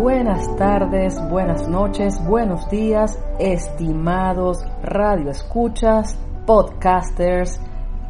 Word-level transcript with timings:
Buenas 0.00 0.56
tardes, 0.56 1.20
buenas 1.28 1.68
noches, 1.68 2.24
buenos 2.24 2.70
días, 2.70 3.22
estimados 3.38 4.64
radioescuchas, 4.82 6.18
podcasters 6.46 7.60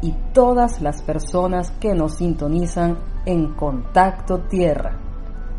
y 0.01 0.13
todas 0.31 0.81
las 0.81 1.01
personas 1.01 1.69
que 1.81 1.93
nos 1.93 2.15
sintonizan 2.15 2.97
en 3.25 3.55
Contacto 3.55 4.39
Tierra. 4.43 4.99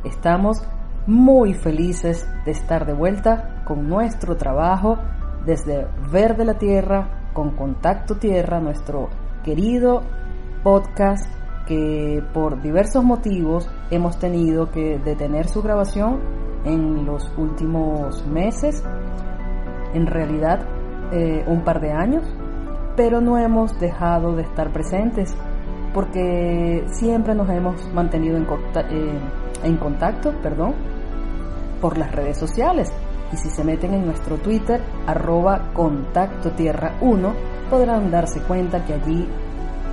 Estamos 0.04 0.62
muy 1.06 1.52
felices 1.52 2.26
de 2.46 2.52
estar 2.52 2.86
de 2.86 2.94
vuelta 2.94 3.62
con 3.66 3.86
nuestro 3.86 4.38
trabajo 4.38 4.96
desde 5.44 5.86
Verde 6.10 6.46
la 6.46 6.56
Tierra 6.56 7.28
con 7.34 7.50
Contacto 7.54 8.16
Tierra, 8.16 8.58
nuestro 8.58 9.10
querido 9.44 10.00
podcast 10.62 11.26
que 11.66 12.22
por 12.32 12.60
diversos 12.60 13.04
motivos 13.04 13.68
hemos 13.90 14.18
tenido 14.18 14.70
que 14.70 14.98
detener 14.98 15.48
su 15.48 15.62
grabación 15.62 16.20
en 16.64 17.04
los 17.04 17.30
últimos 17.36 18.26
meses, 18.26 18.82
en 19.94 20.06
realidad 20.06 20.60
eh, 21.12 21.44
un 21.46 21.62
par 21.62 21.80
de 21.80 21.92
años, 21.92 22.24
pero 22.96 23.20
no 23.20 23.38
hemos 23.38 23.78
dejado 23.78 24.34
de 24.34 24.42
estar 24.42 24.72
presentes 24.72 25.34
porque 25.92 26.84
siempre 26.92 27.34
nos 27.34 27.48
hemos 27.50 27.92
mantenido 27.92 28.36
en, 28.36 28.44
eh, 28.44 29.18
en 29.64 29.76
contacto 29.76 30.32
perdón, 30.42 30.74
por 31.80 31.98
las 31.98 32.12
redes 32.12 32.38
sociales. 32.38 32.90
Y 33.32 33.36
si 33.36 33.48
se 33.48 33.64
meten 33.64 33.94
en 33.94 34.06
nuestro 34.06 34.36
Twitter, 34.36 34.80
arroba 35.06 35.72
contacto 35.72 36.50
tierra 36.50 36.96
1, 37.00 37.32
podrán 37.70 38.10
darse 38.10 38.40
cuenta 38.42 38.84
que 38.84 38.94
allí 38.94 39.26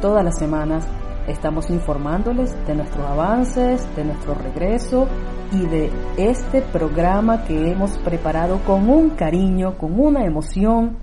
todas 0.02 0.24
las 0.24 0.38
semanas 0.38 0.86
Estamos 1.30 1.70
informándoles 1.70 2.58
de 2.66 2.74
nuestros 2.74 3.06
avances, 3.06 3.96
de 3.96 4.04
nuestro 4.04 4.34
regreso 4.34 5.08
y 5.52 5.64
de 5.68 5.92
este 6.18 6.64
programa 6.64 7.44
que 7.44 7.70
hemos 7.72 8.00
preparado 8.00 8.60
con 8.66 8.90
un 8.90 9.12
cariño, 9.12 9.78
con 9.78 10.00
una 10.00 10.26
emoción 10.26 10.98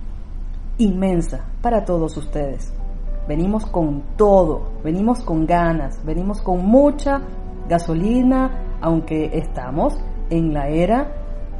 inmensa 0.78 1.44
para 1.62 1.84
todos 1.84 2.16
ustedes. 2.16 2.74
Venimos 3.28 3.66
con 3.66 4.02
todo, 4.16 4.72
venimos 4.82 5.22
con 5.22 5.46
ganas, 5.46 6.04
venimos 6.04 6.42
con 6.42 6.66
mucha 6.66 7.22
gasolina, 7.68 8.78
aunque 8.80 9.30
estamos 9.32 9.96
en 10.28 10.52
la 10.52 10.68
era 10.68 11.12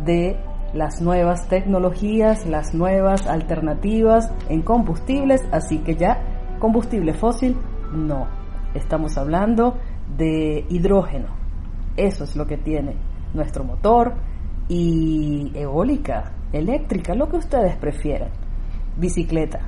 de 0.05 0.41
las 0.75 1.01
nuevas 1.01 1.49
tecnologías, 1.49 2.45
las 2.47 2.75
nuevas 2.75 3.29
alternativas 3.29 4.29
en 4.49 4.63
combustibles, 4.63 5.41
así 5.53 5.79
que 5.79 5.95
ya 5.95 6.59
combustible 6.59 7.15
fósil 7.15 7.57
no. 7.93 8.46
Estamos 8.77 9.17
hablando 9.17 9.79
de 10.17 10.67
hidrógeno. 10.69 11.29
Eso 11.97 12.25
es 12.25 12.37
lo 12.37 12.47
que 12.47 12.59
tiene 12.59 12.95
nuestro 13.33 13.65
motor 13.65 14.15
y 14.69 15.51
eólica, 15.55 16.33
eléctrica, 16.53 17.15
lo 17.15 17.29
que 17.29 17.39
ustedes 17.39 17.75
prefieran. 17.77 18.29
Bicicleta. 18.99 19.61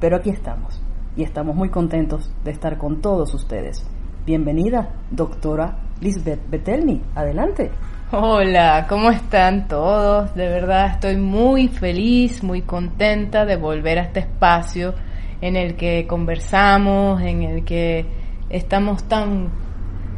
Pero 0.00 0.16
aquí 0.16 0.30
estamos 0.30 0.82
y 1.14 1.24
estamos 1.24 1.54
muy 1.54 1.68
contentos 1.68 2.32
de 2.42 2.52
estar 2.52 2.78
con 2.78 3.02
todos 3.02 3.34
ustedes. 3.34 3.86
Bienvenida, 4.24 4.94
doctora 5.10 5.76
Lisbeth 6.00 6.48
Betelny. 6.48 7.02
Adelante. 7.14 7.70
Hola, 8.12 8.86
¿cómo 8.88 9.10
están 9.10 9.68
todos? 9.68 10.34
De 10.34 10.48
verdad 10.48 10.92
estoy 10.94 11.16
muy 11.18 11.68
feliz, 11.68 12.42
muy 12.42 12.62
contenta 12.62 13.44
de 13.44 13.56
volver 13.56 13.98
a 13.98 14.02
este 14.04 14.20
espacio 14.20 14.94
en 15.40 15.56
el 15.56 15.76
que 15.76 16.06
conversamos, 16.06 17.22
en 17.22 17.42
el 17.42 17.64
que 17.64 18.06
estamos 18.48 19.04
tan, 19.04 19.50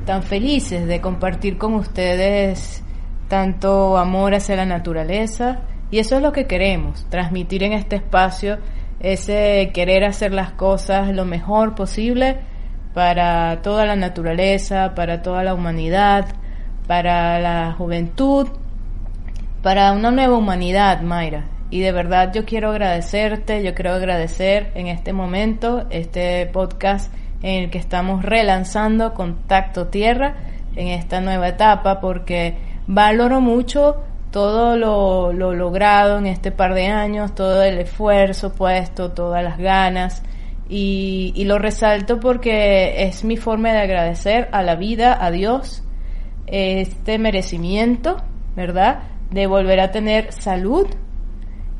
tan 0.05 0.23
felices 0.23 0.87
de 0.87 1.01
compartir 1.01 1.59
con 1.59 1.75
ustedes 1.75 2.83
tanto 3.29 3.97
amor 3.97 4.35
hacia 4.35 4.57
la 4.57 4.67
naturaleza 4.67 5.61
y 5.91 5.99
eso 5.99 6.17
es 6.17 6.23
lo 6.23 6.33
que 6.33 6.47
queremos, 6.47 7.07
transmitir 7.09 7.63
en 7.63 7.73
este 7.73 7.97
espacio 7.97 8.59
ese 9.01 9.71
querer 9.75 10.05
hacer 10.05 10.33
las 10.33 10.53
cosas 10.53 11.15
lo 11.15 11.25
mejor 11.25 11.75
posible 11.75 12.39
para 12.95 13.63
toda 13.63 13.85
la 13.85 13.97
naturaleza, 13.97 14.95
para 14.95 15.23
toda 15.23 15.43
la 15.43 15.55
humanidad, 15.55 16.27
para 16.87 17.41
la 17.41 17.73
juventud, 17.73 18.49
para 19.63 19.93
una 19.93 20.11
nueva 20.11 20.37
humanidad, 20.37 21.01
Mayra. 21.03 21.52
Y 21.73 21.81
de 21.81 21.91
verdad 21.91 22.35
yo 22.35 22.45
quiero 22.45 22.69
agradecerte, 22.69 23.63
yo 23.63 23.75
quiero 23.75 23.95
agradecer 23.95 24.73
en 24.75 24.89
este 24.89 25.15
momento 25.15 25.87
este 25.89 26.45
podcast 26.45 27.11
en 27.43 27.65
el 27.65 27.71
que 27.71 27.79
estamos 27.79 28.23
relanzando 28.23 29.15
Contacto 29.15 29.87
Tierra 29.87 30.35
en 30.77 30.89
esta 30.89 31.23
nueva 31.23 31.49
etapa 31.49 31.99
porque 31.99 32.59
valoro 32.87 33.41
mucho 33.41 34.03
todo 34.31 34.77
lo, 34.77 35.33
logrado 35.33 36.19
en 36.19 36.27
este 36.27 36.53
par 36.53 36.75
de 36.75 36.89
años, 36.89 37.35
todo 37.35 37.63
el 37.63 37.79
esfuerzo 37.79 38.53
puesto, 38.53 39.13
todas 39.13 39.43
las 39.43 39.57
ganas 39.57 40.23
y, 40.69 41.33
y 41.35 41.45
lo 41.47 41.59
resalto 41.59 42.21
porque 42.21 43.05
es 43.05 43.25
mi 43.25 43.39
forma 43.39 43.73
de 43.73 43.79
agradecer 43.79 44.51
a 44.53 44.63
la 44.63 44.75
vida, 44.75 45.17
a 45.19 45.31
Dios, 45.31 45.83
este 46.47 47.19
merecimiento, 47.19 48.19
¿verdad? 48.55 49.05
De 49.31 49.47
volver 49.47 49.81
a 49.81 49.91
tener 49.91 50.35
salud, 50.35 50.87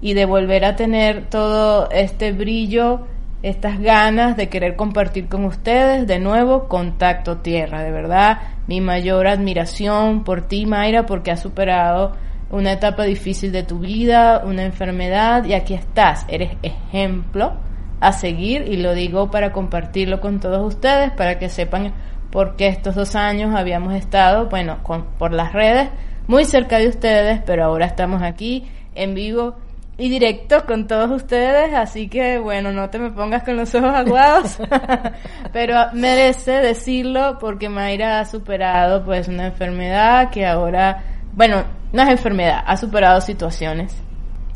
y 0.03 0.15
de 0.15 0.27
volver 0.27 0.65
a 0.65 0.75
tener 0.75 1.31
todo 1.31 1.89
este 1.91 2.33
brillo, 2.33 3.07
estas 3.43 3.81
ganas 3.81 4.37
de 4.37 4.49
querer 4.49 4.75
compartir 4.77 5.29
con 5.29 5.45
ustedes 5.45 6.07
de 6.09 6.19
nuevo 6.19 6.69
contacto 6.69 7.39
tierra. 7.39 7.83
De 7.83 7.93
verdad, 7.93 8.41
mi 8.67 8.81
mayor 8.81 9.29
admiración 9.29 10.25
por 10.25 10.43
ti, 10.43 10.67
Mayra, 10.67 11.07
porque 11.07 11.31
has 11.31 11.41
superado 11.41 12.15
una 12.51 12.73
etapa 12.73 13.05
difícil 13.05 13.53
de 13.53 13.63
tu 13.63 13.79
vida, 13.79 14.43
una 14.45 14.65
enfermedad 14.65 15.45
y 15.45 15.55
aquí 15.55 15.75
estás. 15.75 16.27
Eres 16.29 16.51
ejemplo 16.63 17.55
a 18.01 18.13
seguir 18.13 18.67
y 18.69 18.79
lo 18.79 18.95
digo 18.95 19.31
para 19.31 19.53
compartirlo 19.53 20.21
con 20.21 20.41
todos 20.41 20.67
ustedes, 20.67 21.13
para 21.13 21.39
que 21.39 21.49
sepan 21.49 21.93
por 22.33 22.57
qué 22.57 22.67
estos 22.67 22.97
dos 22.97 23.15
años 23.15 23.55
habíamos 23.55 23.95
estado, 23.95 24.49
bueno, 24.49 24.83
con, 24.83 25.05
por 25.19 25.33
las 25.33 25.53
redes, 25.53 25.91
muy 26.27 26.45
cerca 26.45 26.79
de 26.79 26.89
ustedes, 26.89 27.41
pero 27.47 27.65
ahora 27.65 27.87
estamos 27.87 28.21
aquí 28.23 28.65
en 28.95 29.15
vivo 29.15 29.55
y 29.99 30.09
directo 30.09 30.65
con 30.67 30.87
todos 30.87 31.11
ustedes, 31.11 31.75
así 31.75 32.09
que 32.09 32.39
bueno, 32.39 32.73
no 32.73 32.89
te 32.91 32.99
me 32.99 33.11
pongas 33.11 33.43
con 33.43 33.57
los 33.57 33.75
ojos 33.75 33.95
aguados, 33.95 34.59
pero 35.53 35.77
merece 35.93 36.53
decirlo 36.53 37.39
porque 37.39 37.69
Mayra 37.69 38.21
ha 38.21 38.25
superado 38.25 39.05
pues 39.05 39.29
una 39.29 39.47
enfermedad 39.47 40.31
que 40.31 40.47
ahora, 40.47 41.03
bueno, 41.35 41.65
no 41.93 42.03
es 42.03 42.09
enfermedad, 42.09 42.63
ha 42.67 42.77
superado 42.77 43.21
situaciones. 43.21 43.95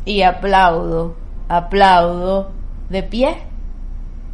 Y 0.05 0.21
aplaudo, 0.21 1.17
aplaudo 1.49 2.51
de 2.89 3.03
pie 3.03 3.37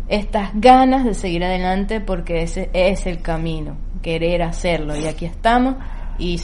estas 0.07 0.51
ganas 0.53 1.05
de 1.05 1.13
seguir 1.13 1.43
adelante 1.43 1.99
porque 1.99 2.43
ese 2.43 2.69
es 2.73 3.05
el 3.05 3.21
camino, 3.21 3.77
querer 4.01 4.43
hacerlo. 4.43 4.95
Y 4.95 5.05
aquí 5.05 5.25
estamos 5.25 5.75
y 6.17 6.39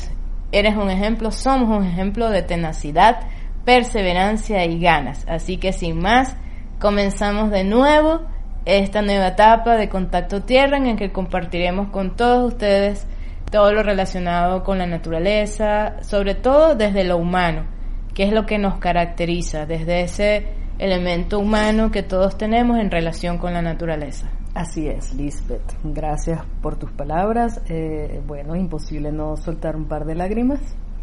eres 0.51 0.75
un 0.75 0.89
ejemplo, 0.89 1.31
somos 1.31 1.77
un 1.77 1.85
ejemplo 1.85 2.29
de 2.29 2.41
tenacidad, 2.41 3.21
perseverancia 3.69 4.65
y 4.65 4.79
ganas. 4.79 5.23
Así 5.27 5.57
que 5.57 5.73
sin 5.73 5.99
más, 5.99 6.35
comenzamos 6.79 7.51
de 7.51 7.63
nuevo 7.63 8.21
esta 8.65 9.03
nueva 9.03 9.27
etapa 9.27 9.77
de 9.77 9.89
Contacto 9.89 10.41
Tierra 10.41 10.77
en 10.77 10.87
el 10.87 10.97
que 10.97 11.11
compartiremos 11.11 11.89
con 11.89 12.15
todos 12.15 12.53
ustedes 12.53 13.05
todo 13.51 13.71
lo 13.71 13.83
relacionado 13.83 14.63
con 14.63 14.79
la 14.79 14.87
naturaleza, 14.87 16.01
sobre 16.01 16.33
todo 16.33 16.73
desde 16.73 17.03
lo 17.03 17.17
humano, 17.17 17.67
que 18.15 18.23
es 18.23 18.33
lo 18.33 18.47
que 18.47 18.57
nos 18.57 18.79
caracteriza, 18.79 19.67
desde 19.67 20.01
ese 20.01 20.47
elemento 20.79 21.37
humano 21.37 21.91
que 21.91 22.01
todos 22.01 22.39
tenemos 22.39 22.79
en 22.79 22.89
relación 22.89 23.37
con 23.37 23.53
la 23.53 23.61
naturaleza. 23.61 24.31
Así 24.55 24.87
es, 24.87 25.13
Lisbeth. 25.13 25.77
Gracias 25.83 26.41
por 26.63 26.75
tus 26.77 26.91
palabras. 26.91 27.61
Eh, 27.69 28.19
bueno, 28.25 28.55
imposible 28.55 29.11
no 29.11 29.37
soltar 29.37 29.75
un 29.75 29.87
par 29.87 30.05
de 30.05 30.15
lágrimas. 30.15 30.59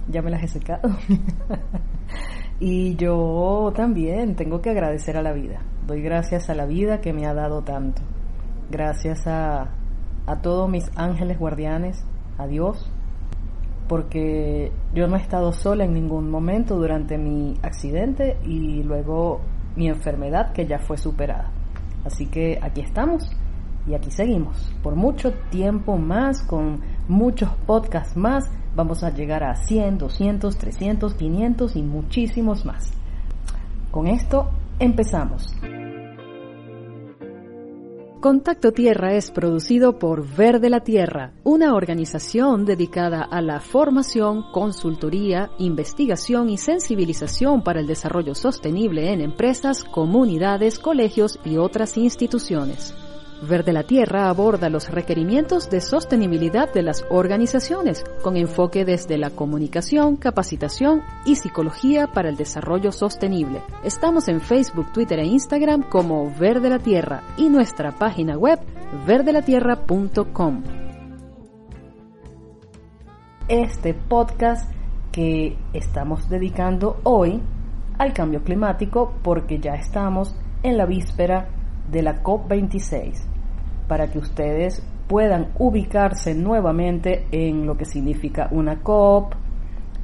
Ya 0.09 0.21
me 0.21 0.31
las 0.31 0.43
he 0.43 0.49
secado. 0.49 0.89
Y 2.59 2.97
yo 2.97 3.73
también 3.77 4.35
tengo 4.35 4.63
que 4.63 4.71
agradecer 4.71 5.17
a 5.17 5.23
la 5.23 5.33
vida. 5.33 5.61
Doy 5.87 6.03
gracias 6.03 6.49
a 6.49 6.55
la 6.55 6.67
vida 6.67 7.01
que 7.01 7.13
me 7.13 7.27
ha 7.27 7.35
dado 7.35 7.63
tanto. 7.63 8.03
Gracias 8.71 9.27
a, 9.27 9.69
a 10.27 10.41
todos 10.43 10.69
mis 10.69 10.91
ángeles 10.97 11.39
guardianes, 11.39 12.05
a 12.39 12.47
Dios, 12.47 12.91
porque 13.89 14.73
yo 14.95 15.07
no 15.07 15.17
he 15.17 15.21
estado 15.21 15.53
sola 15.53 15.85
en 15.85 15.93
ningún 15.93 16.31
momento 16.31 16.77
durante 16.77 17.19
mi 17.19 17.59
accidente 17.63 18.37
y 18.45 18.83
luego 18.83 19.41
mi 19.77 19.89
enfermedad 19.89 20.53
que 20.53 20.67
ya 20.67 20.79
fue 20.79 20.97
superada. 20.97 21.51
Así 22.05 22.27
que 22.27 22.59
aquí 22.63 22.81
estamos 22.81 23.31
y 23.87 23.95
aquí 23.95 24.11
seguimos. 24.11 24.75
Por 24.83 24.97
mucho 24.97 25.33
tiempo 25.51 25.97
más, 25.97 26.43
con 26.43 26.81
muchos 27.09 27.51
podcasts 27.67 28.17
más, 28.17 28.51
vamos 28.77 29.03
a 29.03 29.11
llegar 29.11 29.43
a 29.43 29.57
100, 29.57 29.99
200, 29.99 30.57
300, 30.57 31.15
500 31.15 31.77
y 31.77 31.83
muchísimos 31.83 32.65
más. 32.65 32.93
Con 33.91 34.07
esto 34.07 34.51
empezamos. 34.79 35.57
Contacto 38.21 38.73
Tierra 38.73 39.15
es 39.15 39.31
producido 39.31 39.99
por 39.99 40.27
Verde 40.27 40.69
la 40.69 40.81
Tierra, 40.81 41.33
una 41.45 41.75
organización 41.75 42.65
dedicada 42.65 43.23
a 43.23 43.41
la 43.41 43.61
formación, 43.61 44.51
consultoría, 44.53 45.51
investigación 45.59 46.51
y 46.51 46.59
sensibilización 46.59 47.63
para 47.63 47.81
el 47.81 47.87
desarrollo 47.87 48.35
sostenible 48.35 49.13
en 49.13 49.21
empresas, 49.21 49.85
comunidades, 49.85 50.79
colegios 50.79 51.39
y 51.45 51.57
otras 51.59 51.97
instituciones. 51.97 52.95
Verde 53.43 53.73
la 53.75 53.83
Tierra 53.83 54.31
aborda 54.31 54.71
los 54.71 54.91
requerimientos 54.91 55.69
de 55.69 55.83
sostenibilidad 55.83 56.73
de 56.73 56.83
las 56.83 57.05
organizaciones, 57.11 58.03
con 58.23 58.37
enfoque 58.37 58.87
desde 58.87 59.19
la 59.19 59.31
comunicación, 59.31 60.17
capacitación 60.17 61.03
y 61.27 61.37
psicología 61.37 62.07
para 62.07 62.31
el 62.31 62.37
desarrollo 62.37 62.93
sostenible. 62.93 63.63
Estamos 63.85 64.29
en 64.29 64.41
Facebook, 64.41 64.91
Twitter 64.93 65.19
e 65.19 65.27
Instagram 65.27 65.83
como 65.83 66.33
Verde 66.39 66.71
la 66.71 66.79
Tierra 66.79 67.23
y 67.37 67.51
nuestra 67.51 67.93
página 67.93 68.39
web 68.39 68.59
verdelatierra.com. 69.07 70.63
Este 73.49 73.93
podcast 73.93 74.73
que 75.13 75.57
estamos 75.75 76.29
dedicando 76.31 77.01
hoy 77.05 77.43
al 77.99 78.13
cambio 78.15 78.43
climático 78.43 79.13
porque 79.23 79.59
ya 79.59 79.75
estamos 79.75 80.35
en 80.63 80.77
la 80.79 80.87
víspera 80.87 81.56
de 81.91 82.03
la 82.03 82.23
COP26 82.23 83.27
para 83.89 84.11
que 84.11 84.19
ustedes 84.19 84.85
puedan 85.07 85.53
ubicarse 85.59 86.35
nuevamente 86.35 87.27
en 87.31 87.67
lo 87.67 87.77
que 87.77 87.85
significa 87.85 88.49
una 88.51 88.83
COP, 88.83 89.35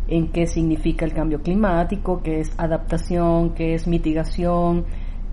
en 0.08 0.29
qué 0.31 0.46
significa 0.46 1.05
el 1.05 1.12
cambio 1.12 1.43
climático, 1.43 2.23
qué 2.23 2.40
es 2.40 2.52
adaptación, 2.58 3.55
qué 3.55 3.75
es 3.75 3.87
mitigación, 3.87 4.84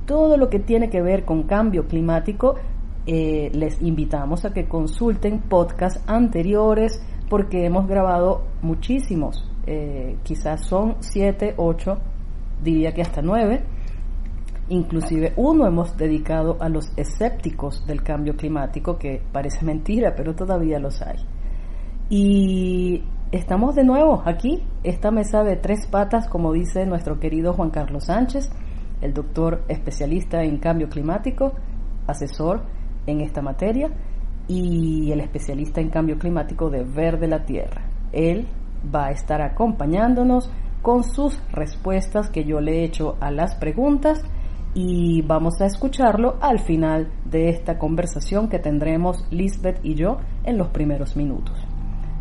todo 0.06 0.38
lo 0.38 0.50
que 0.50 0.60
tiene 0.60 0.90
que 0.90 1.02
ver 1.02 1.26
con 1.26 1.44
cambio 1.44 1.88
climático, 1.88 2.56
eh, 3.06 3.52
les 3.54 3.82
invitamos 3.82 4.46
a 4.46 4.54
que 4.54 4.68
consulten 4.68 5.40
podcasts 5.40 6.02
anteriores 6.08 7.04
porque 7.30 7.66
hemos 7.66 7.88
grabado 7.88 8.44
muchísimos, 8.62 9.48
eh, 9.68 10.18
quizás 10.24 10.66
son 10.66 10.96
siete, 11.00 11.54
ocho, 11.58 11.98
diría 12.64 12.92
que 12.92 13.02
hasta 13.02 13.22
nueve 13.22 13.64
Inclusive 14.70 15.34
uno 15.36 15.66
hemos 15.66 15.98
dedicado 15.98 16.58
a 16.60 16.70
los 16.70 16.92
escépticos 16.96 17.86
del 17.88 18.04
cambio 18.04 18.36
climático, 18.36 19.00
que 19.00 19.20
parece 19.32 19.66
mentira, 19.66 20.14
pero 20.16 20.36
todavía 20.36 20.78
los 20.78 21.02
hay. 21.02 21.18
Y 22.08 23.04
estamos 23.32 23.74
de 23.74 23.84
nuevo 23.84 24.22
aquí, 24.26 24.64
esta 24.84 25.10
mesa 25.10 25.44
de 25.44 25.56
tres 25.56 25.88
patas, 25.88 26.28
como 26.28 26.54
dice 26.54 26.86
nuestro 26.86 27.20
querido 27.20 27.54
Juan 27.54 27.72
Carlos 27.72 28.06
Sánchez, 28.06 28.52
el 29.02 29.14
doctor 29.14 29.64
especialista 29.68 30.44
en 30.44 30.58
cambio 30.58 30.88
climático, 30.88 31.54
asesor 32.06 32.62
en 33.08 33.22
esta 33.22 33.42
materia, 33.42 33.90
y 34.48 35.12
el 35.12 35.22
especialista 35.22 35.82
en 35.82 35.90
cambio 35.90 36.20
climático 36.20 36.70
de 36.70 36.84
Verde 36.84 37.28
la 37.28 37.44
Tierra. 37.44 37.90
Él 38.12 38.48
va 38.94 39.08
a 39.08 39.12
estar 39.12 39.42
acompañándonos 39.42 40.52
con 40.84 41.04
sus 41.04 41.42
respuestas 41.52 42.30
que 42.30 42.44
yo 42.44 42.62
le 42.62 42.80
he 42.80 42.84
hecho 42.84 43.18
a 43.20 43.32
las 43.32 43.56
preguntas 43.56 44.24
y 44.82 45.22
vamos 45.24 45.60
a 45.60 45.66
escucharlo 45.66 46.38
al 46.40 46.60
final 46.60 47.12
de 47.26 47.50
esta 47.50 47.78
conversación 47.78 48.48
que 48.48 48.60
tendremos 48.60 49.26
Lisbeth 49.30 49.82
y 49.84 49.96
yo 49.96 50.20
en 50.46 50.58
los 50.58 50.70
primeros 50.70 51.18
minutos. 51.18 51.58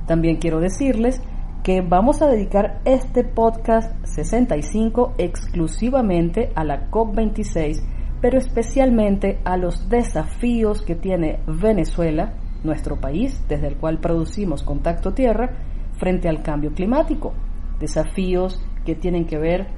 También 0.09 0.39
quiero 0.39 0.59
decirles 0.59 1.23
que 1.63 1.83
vamos 1.83 2.21
a 2.21 2.27
dedicar 2.27 2.81
este 2.85 3.23
podcast 3.23 3.95
65 4.05 5.15
exclusivamente 5.19 6.51
a 6.57 6.65
la 6.65 6.91
COP26, 6.91 7.77
pero 8.21 8.39
especialmente 8.39 9.39
a 9.45 9.57
los 9.57 9.89
desafíos 9.89 10.83
que 10.83 10.97
tiene 10.97 11.39
Venezuela, 11.47 12.35
nuestro 12.65 12.97
país, 12.97 13.41
desde 13.47 13.69
el 13.69 13.77
cual 13.77 14.01
producimos 14.01 14.65
contacto 14.65 15.15
tierra, 15.15 15.51
frente 15.97 16.29
al 16.29 16.43
cambio 16.43 16.73
climático. 16.73 17.35
Desafíos 17.79 18.61
que 18.85 18.97
tienen 18.97 19.27
que 19.27 19.39
ver 19.39 19.78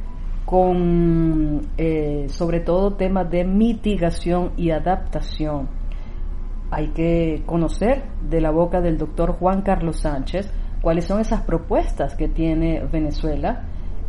con 0.51 1.61
eh, 1.79 2.27
sobre 2.29 2.59
todo 2.59 2.95
temas 2.95 3.31
de 3.31 3.45
mitigación 3.45 4.51
y 4.57 4.73
adaptación. 4.73 5.69
Hay 6.73 6.89
que 6.89 7.45
conocer 7.47 8.03
de 8.29 8.41
la 8.41 8.51
boca 8.51 8.81
del 8.81 8.99
doctor 8.99 9.31
Juan 9.31 9.63
Carlos 9.63 10.01
Sánchez 10.01 10.53
cuáles 10.83 11.05
son 11.05 11.21
esas 11.21 11.43
propuestas 11.43 12.17
que 12.17 12.27
tiene 12.27 12.85
Venezuela 12.91 13.63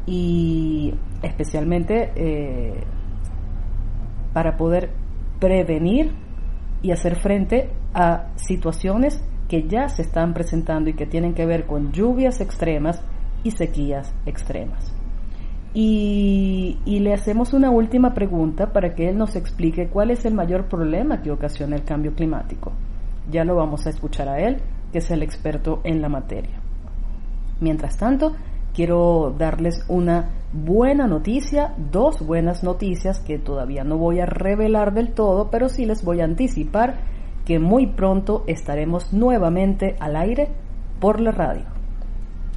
y 0.08 0.96
especialmente 1.22 2.12
eh, 2.16 2.84
para 4.34 4.58
poder 4.58 4.90
prevenir 5.40 6.12
y 6.82 6.90
hacer 6.90 7.18
frente 7.18 7.70
a 7.94 8.32
situaciones 8.36 9.24
que 9.48 9.68
ya 9.68 9.90
se 9.90 10.02
están 10.02 10.34
presentando 10.34 10.90
y 10.90 10.94
que 10.96 11.06
tienen 11.06 11.36
que 11.36 11.46
ver 11.46 11.68
con 11.68 11.92
lluvias 11.92 12.42
extremas 12.42 13.04
y 13.44 13.52
sequías 13.52 14.16
extremas. 14.26 15.01
Y, 15.74 16.78
le 16.86 17.14
hacemos 17.14 17.54
una 17.54 17.72
última 17.72 18.14
pregunta 18.14 18.74
para 18.74 18.94
que 18.94 19.10
él 19.10 19.18
nos 19.18 19.36
explique 19.36 19.88
cuál 19.88 20.12
es 20.12 20.26
el 20.26 20.34
mayor 20.34 20.68
problema 20.68 21.22
que 21.22 21.32
ocasiona 21.32 21.76
el 21.76 21.84
cambio 21.84 22.14
climático. 22.14 22.74
Ya 23.30 23.46
lo 23.46 23.56
vamos 23.56 23.88
a 23.88 23.90
escuchar 23.90 24.28
a 24.28 24.40
él, 24.40 24.58
que 24.92 25.00
es 25.00 25.10
el 25.12 25.24
experto 25.24 25.82
en 25.84 26.02
la 26.02 26.10
materia. 26.10 26.60
Mientras 27.62 27.98
tanto, 27.98 28.34
quiero 28.74 29.34
darles 29.38 29.86
una 29.88 30.32
buena 30.52 31.08
noticia, 31.08 31.74
dos 31.78 32.26
buenas 32.26 32.64
noticias 32.64 33.20
que 33.20 33.40
todavía 33.40 33.84
no 33.84 33.98
voy 33.98 34.20
a 34.20 34.26
revelar 34.26 34.94
del 34.94 35.14
todo, 35.14 35.50
pero 35.50 35.70
sí 35.70 35.86
les 35.86 36.04
voy 36.04 36.22
a 36.22 36.26
anticipar 36.26 37.00
que 37.46 37.60
muy 37.60 37.88
pronto 37.88 38.44
estaremos 38.48 39.14
nuevamente 39.14 39.96
al 40.00 40.16
aire 40.16 40.50
por 41.00 41.22
la 41.22 41.32
radio. 41.32 41.71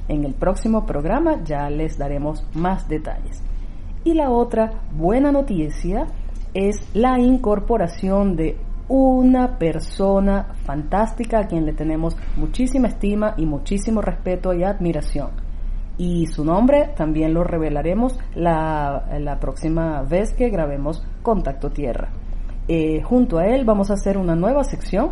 En 0.07 0.23
el 0.23 0.33
próximo 0.33 0.85
programa 0.85 1.43
ya 1.43 1.69
les 1.69 1.97
daremos 1.97 2.45
más 2.53 2.87
detalles. 2.87 3.41
Y 4.03 4.13
la 4.13 4.29
otra 4.29 4.81
buena 4.95 5.31
noticia 5.31 6.07
es 6.53 6.77
la 6.93 7.19
incorporación 7.19 8.35
de 8.35 8.57
una 8.87 9.57
persona 9.57 10.53
fantástica 10.63 11.39
a 11.39 11.47
quien 11.47 11.65
le 11.65 11.73
tenemos 11.73 12.15
muchísima 12.37 12.87
estima 12.87 13.33
y 13.37 13.45
muchísimo 13.45 14.01
respeto 14.01 14.53
y 14.53 14.63
admiración. 14.63 15.31
Y 15.97 16.27
su 16.27 16.43
nombre 16.43 16.89
también 16.95 17.33
lo 17.33 17.43
revelaremos 17.43 18.19
la, 18.35 19.37
próxima 19.39 20.03
vez 20.03 20.33
que 20.33 20.49
grabemos 20.49 21.05
Contacto 21.23 21.71
Tierra. 21.71 22.09
Eh, 22.67 23.01
junto 23.01 23.37
a 23.37 23.45
él 23.45 23.63
vamos 23.63 23.89
a 23.89 23.93
hacer 23.93 24.17
una 24.17 24.35
nueva 24.35 24.63
sección 24.63 25.11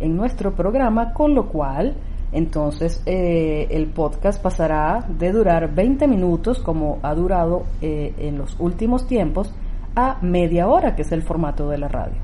en 0.00 0.16
nuestro 0.16 0.54
programa, 0.54 1.12
con 1.12 1.34
lo 1.34 1.48
cual 1.48 1.96
entonces 2.34 3.00
eh, 3.06 3.68
el 3.70 3.86
podcast 3.86 4.42
pasará 4.42 5.06
de 5.08 5.30
durar 5.30 5.72
20 5.72 6.08
minutos, 6.08 6.58
como 6.58 6.98
ha 7.02 7.14
durado 7.14 7.62
eh, 7.80 8.12
en 8.18 8.38
los 8.38 8.58
últimos 8.58 9.06
tiempos, 9.06 9.54
a 9.94 10.18
media 10.20 10.66
hora, 10.66 10.96
que 10.96 11.02
es 11.02 11.12
el 11.12 11.22
formato 11.22 11.68
de 11.68 11.78
la 11.78 11.86
radio. 11.86 12.16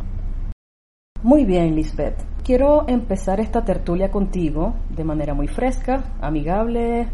Muy 1.23 1.45
bien, 1.45 1.77
Lisbeth. 1.77 2.17
Quiero 2.43 2.89
empezar 2.89 3.39
esta 3.39 3.65
tertulia 3.65 4.11
contigo 4.11 4.75
de 4.89 5.05
manera 5.05 5.33
muy 5.33 5.47
fresca, 5.47 6.03
amigable, 6.21 7.07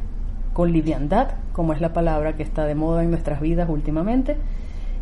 con 0.54 0.72
liviandad, 0.72 1.34
como 1.52 1.74
es 1.74 1.82
la 1.82 1.92
palabra 1.92 2.34
que 2.34 2.44
está 2.44 2.64
de 2.64 2.74
moda 2.74 3.02
en 3.02 3.10
nuestras 3.10 3.42
vidas 3.42 3.68
últimamente. 3.68 4.38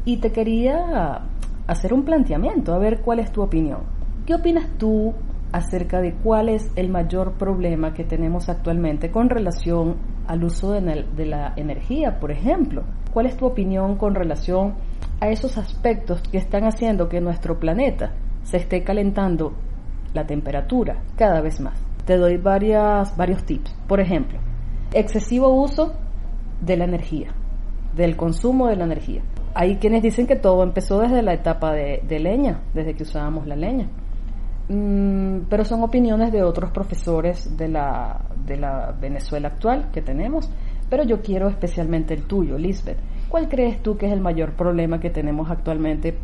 Y 0.05 0.17
te 0.17 0.33
quería 0.33 1.21
hacer 1.69 1.95
un 1.95 2.05
planteamiento, 2.05 2.75
a 2.75 2.79
ver 2.79 3.03
cuál 3.03 3.21
es 3.21 3.31
tu 3.31 3.41
opinión. 3.41 3.83
¿Qué 4.27 4.35
opinas 4.35 4.67
tú 4.79 5.15
acerca 5.55 6.01
de 6.01 6.13
cuál 6.13 6.49
es 6.49 6.69
el 6.75 6.89
mayor 6.89 7.35
problema 7.35 7.95
que 7.95 8.03
tenemos 8.03 8.49
actualmente 8.49 9.13
con 9.13 9.31
relación 9.31 9.99
al 10.27 10.43
uso 10.43 10.73
de, 10.73 11.27
la 11.27 11.53
energía, 11.55 12.19
por 12.19 12.33
ejemplo. 12.33 12.83
¿Cuál 13.13 13.27
es 13.27 13.37
tu 13.37 13.47
opinión 13.47 13.97
con 13.97 14.17
relación 14.17 14.75
a 15.21 15.29
esos 15.29 15.57
aspectos 15.57 16.23
que 16.23 16.39
están 16.39 16.65
haciendo 16.65 17.09
que 17.09 17.21
nuestro 17.21 17.61
planeta 17.61 18.15
se 18.43 18.57
esté 18.57 18.83
calentando 18.83 19.53
la 20.13 20.27
temperatura 20.27 21.05
cada 21.17 21.41
vez 21.41 21.61
más? 21.61 21.81
Te 22.05 22.17
doy 22.17 22.37
varias, 22.37 23.17
varios 23.17 23.45
tips. 23.45 23.77
Por 23.87 24.01
ejemplo, 24.01 24.41
excesivo 24.93 25.51
uso 25.51 25.95
de 26.61 26.77
la 26.77 26.85
energía. 26.85 27.33
del 27.95 28.17
consumo 28.17 28.67
de 28.67 28.75
la 28.75 28.87
energía. 28.87 29.23
Hay 29.55 29.77
quienes 29.77 30.03
dicen 30.03 30.27
que 30.27 30.35
todo 30.35 30.65
empezó 30.65 30.99
desde 30.99 31.23
la 31.23 31.33
etapa 31.33 31.71
de, 31.73 32.19
leña, 32.19 32.61
desde 32.75 32.95
que 32.95 33.05
usábamos 33.05 33.47
la 33.47 33.55
leña. 33.55 33.89
Mm, 34.69 35.41
pero 35.51 35.65
son 35.65 35.83
opiniones 35.83 36.33
de 36.33 36.43
otros 36.43 36.71
profesores 36.71 37.57
de 37.57 37.69
la, 37.69 38.21
de 38.47 38.57
la 38.57 38.93
Venezuela 38.99 39.49
actual 39.49 39.91
que 39.93 40.01
tenemos. 40.01 40.51
Pero 40.89 41.05
yo 41.05 41.21
quiero 41.23 41.49
especialmente 41.49 42.15
el 42.15 42.25
tuyo, 42.25 42.59
Lisbeth. 42.59 42.99
¿Cuál 43.29 43.49
crees 43.49 43.83
tú 43.83 43.97
que 43.97 44.07
es 44.07 44.13
el 44.13 44.21
mayor 44.21 44.53
problema 44.53 45.01
que 45.01 45.11
tenemos 45.11 45.51
actualmente 45.51 46.19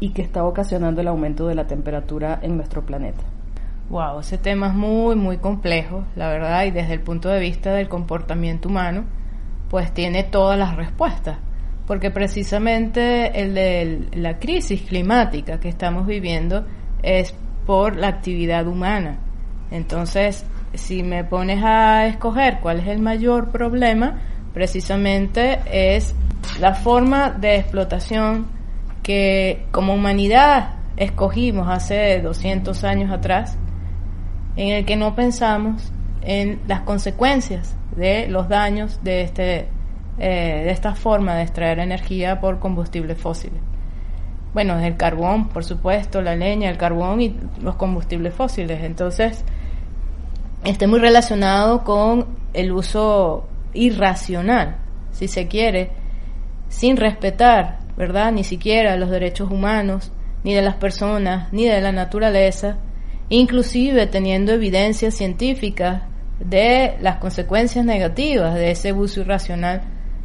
y 0.00 0.10
que 0.10 0.22
está 0.22 0.44
ocasionando 0.44 1.00
el 1.00 1.08
aumento 1.08 1.46
de 1.46 1.54
la 1.54 1.66
temperatura 1.66 2.38
en 2.42 2.56
nuestro 2.56 2.84
planeta? 2.84 3.22
Wow, 3.88 4.20
ese 4.20 4.36
tema 4.36 4.68
es 4.68 4.74
muy, 4.74 5.14
muy 5.14 5.38
complejo, 5.38 6.04
la 6.16 6.28
verdad, 6.28 6.64
y 6.64 6.72
desde 6.72 6.94
el 6.94 7.00
punto 7.00 7.28
de 7.28 7.38
vista 7.38 7.72
del 7.72 7.88
comportamiento 7.88 8.68
humano, 8.68 9.04
pues 9.70 9.92
tiene 9.94 10.24
todas 10.24 10.58
las 10.58 10.74
respuestas, 10.74 11.38
porque 11.86 12.10
precisamente 12.10 13.40
el 13.40 13.54
de 13.54 14.08
la 14.14 14.40
crisis 14.40 14.82
climática 14.82 15.60
que 15.60 15.68
estamos 15.68 16.04
viviendo 16.04 16.66
es 17.02 17.32
por 17.66 17.96
la 17.96 18.08
actividad 18.08 18.66
humana. 18.66 19.18
Entonces, 19.70 20.46
si 20.74 21.02
me 21.02 21.24
pones 21.24 21.62
a 21.64 22.06
escoger 22.06 22.60
cuál 22.60 22.80
es 22.80 22.88
el 22.88 23.00
mayor 23.00 23.50
problema, 23.50 24.20
precisamente 24.54 25.60
es 25.70 26.14
la 26.60 26.74
forma 26.74 27.30
de 27.30 27.56
explotación 27.56 28.46
que 29.02 29.66
como 29.70 29.94
humanidad 29.94 30.76
escogimos 30.96 31.68
hace 31.68 32.20
200 32.20 32.84
años 32.84 33.10
atrás, 33.10 33.58
en 34.56 34.68
el 34.68 34.84
que 34.84 34.96
no 34.96 35.14
pensamos 35.14 35.92
en 36.22 36.60
las 36.66 36.80
consecuencias 36.80 37.76
de 37.94 38.28
los 38.28 38.48
daños 38.48 39.00
de, 39.02 39.22
este, 39.22 39.68
eh, 40.18 40.62
de 40.64 40.70
esta 40.70 40.94
forma 40.94 41.34
de 41.34 41.42
extraer 41.42 41.78
energía 41.78 42.40
por 42.40 42.58
combustibles 42.58 43.18
fósiles. 43.18 43.60
Bueno, 44.56 44.78
el 44.78 44.96
carbón, 44.96 45.50
por 45.50 45.64
supuesto, 45.64 46.22
la 46.22 46.34
leña, 46.34 46.70
el 46.70 46.78
carbón 46.78 47.20
y 47.20 47.36
los 47.60 47.76
combustibles 47.76 48.32
fósiles. 48.32 48.82
Entonces, 48.84 49.44
está 50.64 50.86
muy 50.86 50.98
relacionado 50.98 51.84
con 51.84 52.24
el 52.54 52.72
uso 52.72 53.46
irracional, 53.74 54.78
si 55.10 55.28
se 55.28 55.46
quiere, 55.46 55.90
sin 56.70 56.96
respetar, 56.96 57.80
¿verdad? 57.98 58.32
Ni 58.32 58.44
siquiera 58.44 58.96
los 58.96 59.10
derechos 59.10 59.50
humanos, 59.50 60.10
ni 60.42 60.54
de 60.54 60.62
las 60.62 60.76
personas, 60.76 61.52
ni 61.52 61.66
de 61.66 61.82
la 61.82 61.92
naturaleza, 61.92 62.78
inclusive 63.28 64.06
teniendo 64.06 64.52
evidencia 64.52 65.10
científica 65.10 66.08
de 66.40 66.96
las 67.02 67.18
consecuencias 67.18 67.84
negativas 67.84 68.54
de 68.54 68.70
ese 68.70 68.94
uso 68.94 69.20
irracional 69.20 69.82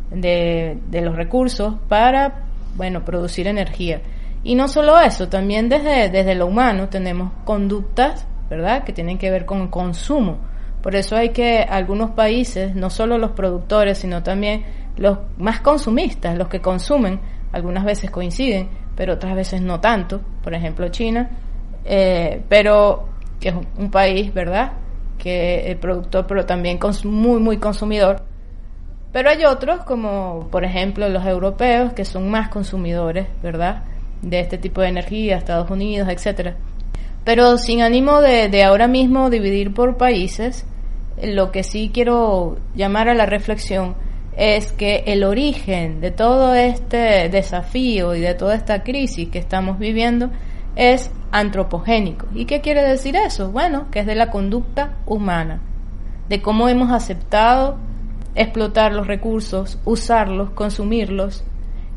de, 0.10 0.78
de 0.90 1.02
los 1.02 1.18
recursos 1.18 1.76
para, 1.90 2.46
bueno, 2.78 3.04
producir 3.04 3.48
energía. 3.48 4.00
Y 4.43 4.55
no 4.55 4.67
solo 4.67 5.00
eso, 5.00 5.29
también 5.29 5.69
desde, 5.69 6.10
desde 6.10 6.36
lo 6.36 6.48
humano 6.48 6.89
tenemos 6.89 7.31
conductas, 7.45 8.25
¿verdad?, 8.50 8.83
que 8.83 8.93
tienen 8.93 9.17
que 9.17 9.29
ver 9.29 9.45
con 9.45 9.62
el 9.62 9.69
consumo. 9.69 10.39
Por 10.81 10.95
eso 10.95 11.15
hay 11.15 11.29
que 11.29 11.60
algunos 11.60 12.12
países, 12.12 12.75
no 12.75 12.89
solo 12.89 13.19
los 13.19 13.31
productores, 13.31 14.00
sino 14.00 14.24
también 14.24 14.65
los 14.98 15.19
más 15.38 15.62
consumistas, 15.62 16.36
los 16.38 16.48
que 16.48 16.60
consumen, 16.60 17.19
algunas 17.51 17.86
veces 17.86 18.10
coinciden, 18.10 18.69
pero 18.95 19.13
otras 19.13 19.36
veces 19.36 19.62
no 19.62 19.79
tanto, 19.79 20.21
por 20.43 20.53
ejemplo 20.53 20.88
China, 20.89 21.29
eh, 21.86 22.41
pero 22.50 23.10
que 23.39 23.50
es 23.50 23.55
un 23.77 23.91
país, 23.91 24.33
¿verdad? 24.33 24.74
Que 25.17 25.71
es 25.71 25.77
productor, 25.77 26.25
pero 26.25 26.45
también 26.45 26.79
muy, 27.03 27.39
muy 27.39 27.57
consumidor. 27.57 28.24
Pero 29.12 29.29
hay 29.29 29.43
otros, 29.45 29.83
como 29.83 30.48
por 30.51 30.63
ejemplo 30.63 31.10
los 31.10 31.25
europeos, 31.25 31.93
que 31.93 32.05
son 32.05 32.29
más 32.29 32.50
consumidores, 32.50 33.27
¿verdad? 33.43 33.83
De 34.22 34.40
este 34.40 34.58
tipo 34.58 34.82
de 34.82 34.90
energía, 34.90 35.38
Estados 35.38 35.70
Unidos, 35.70 36.10
etcétera. 36.10 36.56
Pero 37.24 37.58
sin 37.58 37.82
ánimo 37.82 38.22
de, 38.22 38.50
de 38.50 38.63
ahora 38.63 38.88
mismo 38.88 39.30
dividir 39.30 39.74
por 39.74 39.98
países, 39.98 40.66
lo 41.22 41.51
que 41.51 41.63
sí 41.63 41.92
quiero 41.94 42.58
llamar 42.75 43.10
a 43.10 43.13
la 43.13 43.25
reflexión 43.25 43.96
es 44.36 44.72
que 44.72 45.04
el 45.08 45.24
origen 45.24 46.01
de 46.01 46.12
todo 46.12 46.54
este 46.56 47.30
desafío 47.30 48.16
y 48.16 48.22
de 48.22 48.34
toda 48.34 48.56
esta 48.56 48.84
crisis 48.84 49.30
que 49.30 49.40
estamos 49.40 49.78
viviendo 49.78 50.30
es 50.75 51.12
antropogénico. 51.32 52.28
¿Y 52.34 52.46
qué 52.46 52.62
quiere 52.62 52.82
decir 52.84 53.16
eso? 53.16 53.51
Bueno, 53.51 53.88
que 53.92 54.00
es 54.00 54.06
de 54.06 54.16
la 54.16 54.32
conducta 54.32 54.98
humana, 55.06 55.62
de 56.30 56.42
cómo 56.42 56.70
hemos 56.70 56.92
aceptado 56.92 57.78
explotar 58.36 58.94
los 58.94 59.08
recursos, 59.08 59.80
usarlos, 59.84 60.51
consumirlos, 60.51 61.44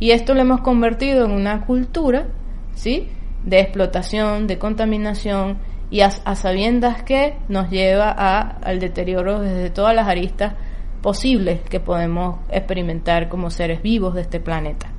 y 0.04 0.10
esto 0.10 0.34
lo 0.34 0.42
hemos 0.42 0.60
convertido 0.60 1.24
en 1.24 1.30
una 1.30 1.64
cultura, 1.64 2.26
¿sí? 2.74 3.08
De 3.42 3.58
explotación, 3.58 4.46
de 4.46 4.58
contaminación, 4.58 5.56
y 5.90 6.02
a, 6.02 6.10
sabiendas 6.10 7.02
que 7.04 7.36
nos 7.48 7.70
lleva 7.70 8.10
a, 8.10 8.40
al 8.58 8.80
deterioro 8.80 9.40
desde 9.40 9.70
todas 9.70 9.96
las 9.96 10.06
aristas 10.06 10.52
posibles 11.00 11.62
que 11.62 11.80
podemos 11.80 12.36
experimentar 12.50 13.30
como 13.30 13.48
seres 13.48 13.80
vivos 13.80 14.12
de 14.12 14.20
este 14.20 14.40
planeta. 14.40 14.90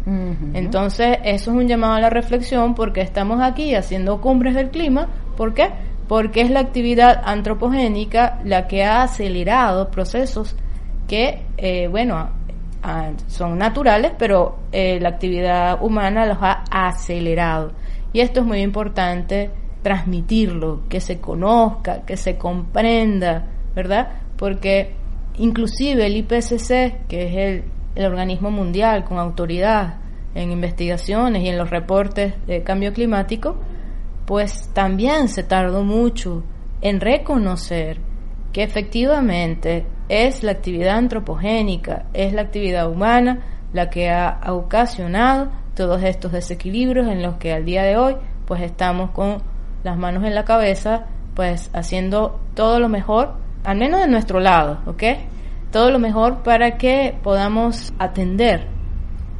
Entonces, 0.55 1.19
eso 1.23 1.51
es 1.51 1.55
un 1.55 1.67
llamado 1.67 1.93
a 1.93 1.99
la 1.99 2.09
reflexión 2.09 2.73
porque 2.73 3.01
estamos 3.01 3.43
aquí 3.43 3.75
haciendo 3.75 4.19
cumbres 4.21 4.55
del 4.55 4.71
clima. 4.71 5.09
¿Por 5.37 5.53
qué? 5.53 5.69
Porque 6.07 6.41
es 6.41 6.49
la 6.49 6.61
actividad 6.61 7.21
antropogénica 7.25 8.39
la 8.43 8.65
que 8.65 8.83
ha 8.83 9.03
acelerado 9.03 9.91
procesos 9.91 10.55
que, 11.07 11.43
eh, 11.57 11.89
bueno, 11.89 12.29
son 13.27 13.57
naturales, 13.57 14.11
pero 14.17 14.59
eh, 14.71 14.99
la 14.99 15.09
actividad 15.09 15.83
humana 15.83 16.25
los 16.25 16.37
ha 16.41 16.63
acelerado. 16.69 17.71
Y 18.13 18.21
esto 18.21 18.41
es 18.41 18.45
muy 18.45 18.61
importante 18.61 19.51
transmitirlo, 19.81 20.81
que 20.89 20.99
se 20.99 21.19
conozca, 21.19 22.01
que 22.05 22.17
se 22.17 22.37
comprenda, 22.37 23.47
¿verdad? 23.75 24.09
Porque 24.37 24.95
Inclusive 25.37 26.05
el 26.05 26.17
IPCC, 26.17 27.07
que 27.07 27.27
es 27.27 27.35
el, 27.35 27.63
el 27.95 28.05
organismo 28.05 28.51
mundial 28.51 29.03
con 29.03 29.17
autoridad 29.17 29.95
en 30.33 30.51
investigaciones 30.51 31.43
y 31.43 31.49
en 31.49 31.57
los 31.57 31.69
reportes 31.69 32.33
de 32.47 32.63
cambio 32.63 32.93
climático, 32.93 33.57
pues 34.25 34.71
también 34.73 35.27
se 35.27 35.43
tardó 35.43 35.83
mucho 35.83 36.43
en 36.81 37.01
reconocer 37.01 37.99
que 38.53 38.63
efectivamente 38.63 39.85
es 40.09 40.43
la 40.43 40.51
actividad 40.51 40.97
antropogénica, 40.97 42.05
es 42.13 42.33
la 42.33 42.41
actividad 42.41 42.89
humana 42.89 43.41
la 43.73 43.89
que 43.89 44.09
ha 44.09 44.39
ocasionado 44.47 45.49
todos 45.75 46.01
estos 46.03 46.31
desequilibrios 46.31 47.07
en 47.07 47.21
los 47.21 47.35
que 47.35 47.53
al 47.53 47.65
día 47.65 47.83
de 47.83 47.97
hoy 47.97 48.15
pues 48.45 48.61
estamos 48.61 49.11
con 49.11 49.39
las 49.83 49.97
manos 49.97 50.23
en 50.23 50.33
la 50.33 50.45
cabeza 50.45 51.05
pues 51.35 51.69
haciendo 51.73 52.39
todo 52.53 52.79
lo 52.79 52.87
mejor 52.89 53.33
al 53.63 53.77
menos 53.77 53.99
de 53.99 54.07
nuestro 54.07 54.39
lado, 54.39 54.79
¿ok? 54.85 55.03
Todo 55.71 55.91
lo 55.91 55.99
mejor 55.99 56.43
para 56.43 56.77
que 56.77 57.17
podamos 57.21 57.93
atender 57.99 58.67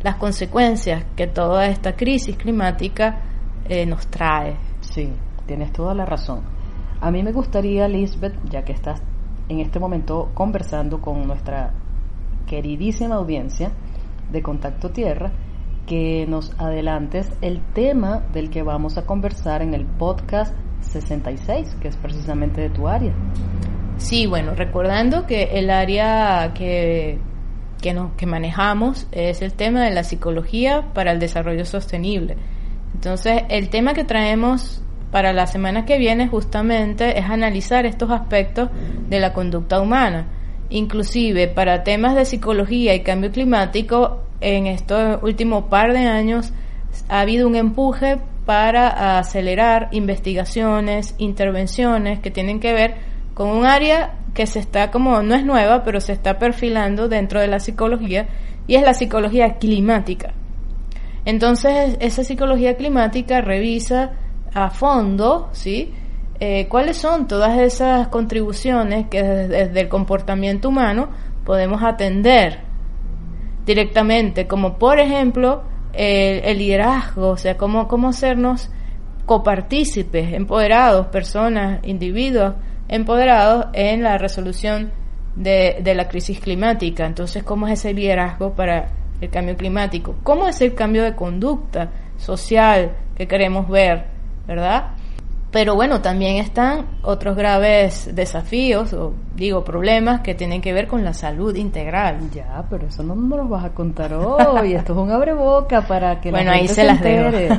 las 0.04 0.16
consecuencias 0.16 1.06
que 1.16 1.28
toda 1.28 1.68
esta 1.68 1.96
crisis 1.96 2.36
climática 2.36 3.22
eh, 3.70 3.86
nos 3.86 4.08
trae. 4.08 4.58
Sí, 4.82 5.14
tienes 5.46 5.72
toda 5.72 5.94
la 5.94 6.06
razón. 6.06 6.42
A 7.00 7.12
mí 7.12 7.24
me 7.24 7.32
gustaría, 7.32 7.88
Lisbeth, 7.88 8.36
ya 8.50 8.64
que 8.64 8.74
estás 8.74 9.02
en 9.50 9.60
este 9.60 9.80
momento 9.80 10.32
conversando 10.34 11.02
con 11.02 11.28
nuestra 11.28 11.74
queridísima 12.48 13.16
audiencia 13.16 13.72
de 14.32 14.42
Contacto 14.42 14.92
Tierra, 14.92 15.32
que 15.86 16.26
nos 16.28 16.52
adelantes 16.60 17.32
el 17.42 17.62
tema 17.74 18.24
del 18.34 18.50
que 18.50 18.64
vamos 18.64 18.98
a 18.98 19.06
conversar 19.06 19.62
en 19.62 19.74
el 19.74 19.86
podcast 19.86 20.56
66, 20.82 21.78
que 21.80 21.88
es 21.88 21.98
precisamente 21.98 22.62
de 22.62 22.70
tu 22.70 22.88
área. 22.88 23.14
Sí, 23.98 24.26
bueno, 24.26 24.56
recordando 24.56 25.26
que 25.26 25.44
el 25.60 25.70
área 25.70 26.54
que, 26.54 27.20
que, 27.82 28.26
manejamos 28.26 29.08
es 29.12 29.42
el 29.42 29.54
tema 29.54 29.84
de 29.84 29.92
la 29.92 30.04
psicología 30.04 30.94
para 30.94 31.12
el 31.12 31.20
desarrollo 31.20 31.66
sostenible. 31.66 32.36
Entonces, 32.94 33.44
el 33.50 33.70
tema 33.70 33.94
que 33.94 34.04
traemos 34.04 34.84
para 35.16 35.32
la 35.32 35.48
semana 35.48 35.86
que 35.86 35.98
viene 35.98 36.28
justamente 36.28 37.18
es 37.18 37.30
analizar 37.30 37.86
estos 37.86 38.12
aspectos 38.12 38.70
de 39.08 39.22
la 39.22 39.32
conducta 39.32 39.80
humana. 39.80 40.28
Inclusive 40.70 41.48
para 41.48 41.86
temas 41.86 42.16
de 42.16 42.26
psicología 42.26 42.94
y 42.94 43.00
cambio 43.00 43.32
climático, 43.32 44.24
en 44.42 44.68
estos 44.68 45.24
últimos 45.24 45.70
par 45.70 45.94
de 45.94 46.00
años 46.00 46.52
ha 47.08 47.22
habido 47.22 47.48
un 47.48 47.56
empuje 47.56 48.18
para 48.46 49.18
acelerar 49.18 49.88
investigaciones, 49.94 51.16
intervenciones 51.18 52.20
que 52.20 52.30
tienen 52.30 52.60
que 52.60 52.74
ver 52.74 52.96
con 53.36 53.48
un 53.48 53.66
área 53.66 54.16
que 54.34 54.46
se 54.46 54.60
está 54.60 54.92
como, 54.92 55.22
no 55.22 55.34
es 55.34 55.46
nueva, 55.46 55.86
pero 55.86 56.02
se 56.02 56.12
está 56.12 56.40
perfilando 56.40 57.08
dentro 57.08 57.40
de 57.40 57.48
la 57.48 57.62
psicología 57.62 58.28
y 58.68 58.76
es 58.76 58.84
la 58.84 58.94
psicología 58.94 59.54
climática. 59.60 60.34
Entonces, 61.24 61.96
esa 62.02 62.26
psicología 62.26 62.76
climática 62.76 63.40
revisa 63.40 64.12
a 64.56 64.70
fondo, 64.70 65.50
¿sí? 65.52 65.94
Eh, 66.40 66.68
cuáles 66.68 66.98
son 66.98 67.28
todas 67.28 67.60
esas 67.60 68.08
contribuciones 68.08 69.08
que 69.08 69.22
desde, 69.22 69.82
el 69.82 69.90
comportamiento 69.90 70.70
humano 70.70 71.10
podemos 71.44 71.84
atender 71.84 72.62
directamente, 73.66 74.48
como 74.48 74.78
por 74.78 75.00
ejemplo 75.00 75.64
el, 75.94 76.58
liderazgo, 76.58 77.30
o 77.30 77.38
sea, 77.38 77.58
cómo, 77.58 77.88
cómo 77.88 78.10
hacernos 78.10 78.70
copartícipes, 79.26 80.34
empoderados, 80.34 81.08
personas, 81.08 81.80
individuos 81.84 82.56
empoderados 82.88 83.68
en 83.74 84.04
la 84.04 84.18
resolución 84.18 84.92
de, 85.36 85.80
de 85.82 85.96
la 85.96 86.08
crisis 86.08 86.40
climática. 86.40 87.06
Entonces, 87.06 87.44
¿cómo 87.44 87.68
es 87.68 87.80
ese 87.80 87.94
liderazgo 87.94 88.54
para 88.54 88.88
el 89.20 89.30
cambio 89.30 89.58
climático? 89.58 90.16
¿Cómo 90.24 90.48
es 90.48 90.62
el 90.62 90.76
cambio 90.76 91.04
de 91.04 91.16
conducta 91.16 91.92
social 92.18 92.96
que 93.16 93.28
queremos 93.28 93.68
ver, 93.68 94.15
verdad? 94.48 94.92
Pero 95.52 95.76
bueno, 95.76 96.02
también 96.02 96.36
están 96.36 96.86
otros 97.02 97.38
graves 97.38 98.14
desafíos, 98.14 98.92
o 98.92 99.14
digo, 99.38 99.64
problemas 99.64 100.20
que 100.20 100.36
tienen 100.36 100.62
que 100.62 100.74
ver 100.74 100.86
con 100.88 101.06
la 101.06 101.14
salud 101.14 101.56
integral. 101.56 102.30
Ya, 102.32 102.66
pero 102.70 102.88
eso 102.88 103.04
no 103.04 103.16
nos 103.16 103.38
lo 103.38 103.48
vas 103.48 103.64
a 103.64 103.70
contar 103.70 104.14
hoy. 104.14 104.74
Esto 104.74 104.92
es 104.92 105.00
un 105.00 105.12
abreboca 105.12 105.88
para 105.88 106.20
que 106.20 106.30
bueno, 106.30 106.52
la 106.52 106.58
gente 106.58 106.72
ahí 106.72 106.76
se, 106.76 106.84
las 106.84 106.98
entere. 106.98 107.50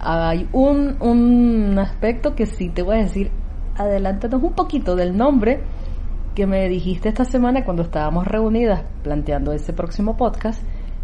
Hay 0.00 0.48
un, 0.52 0.96
un 0.98 1.78
aspecto 1.78 2.34
que 2.34 2.46
sí 2.46 2.70
te 2.70 2.82
voy 2.82 2.96
a 2.96 3.02
decir, 3.02 3.30
adelántanos 3.76 4.42
un 4.42 4.54
poquito 4.54 4.96
del 4.96 5.16
nombre 5.16 5.60
que 6.34 6.46
me 6.48 6.68
dijiste 6.68 7.08
esta 7.08 7.24
semana 7.24 7.64
cuando 7.64 7.84
estábamos 7.84 8.26
reunidas 8.26 8.82
planteando 9.04 9.52
ese 9.52 9.72
próximo 9.72 10.16
podcast 10.16 10.60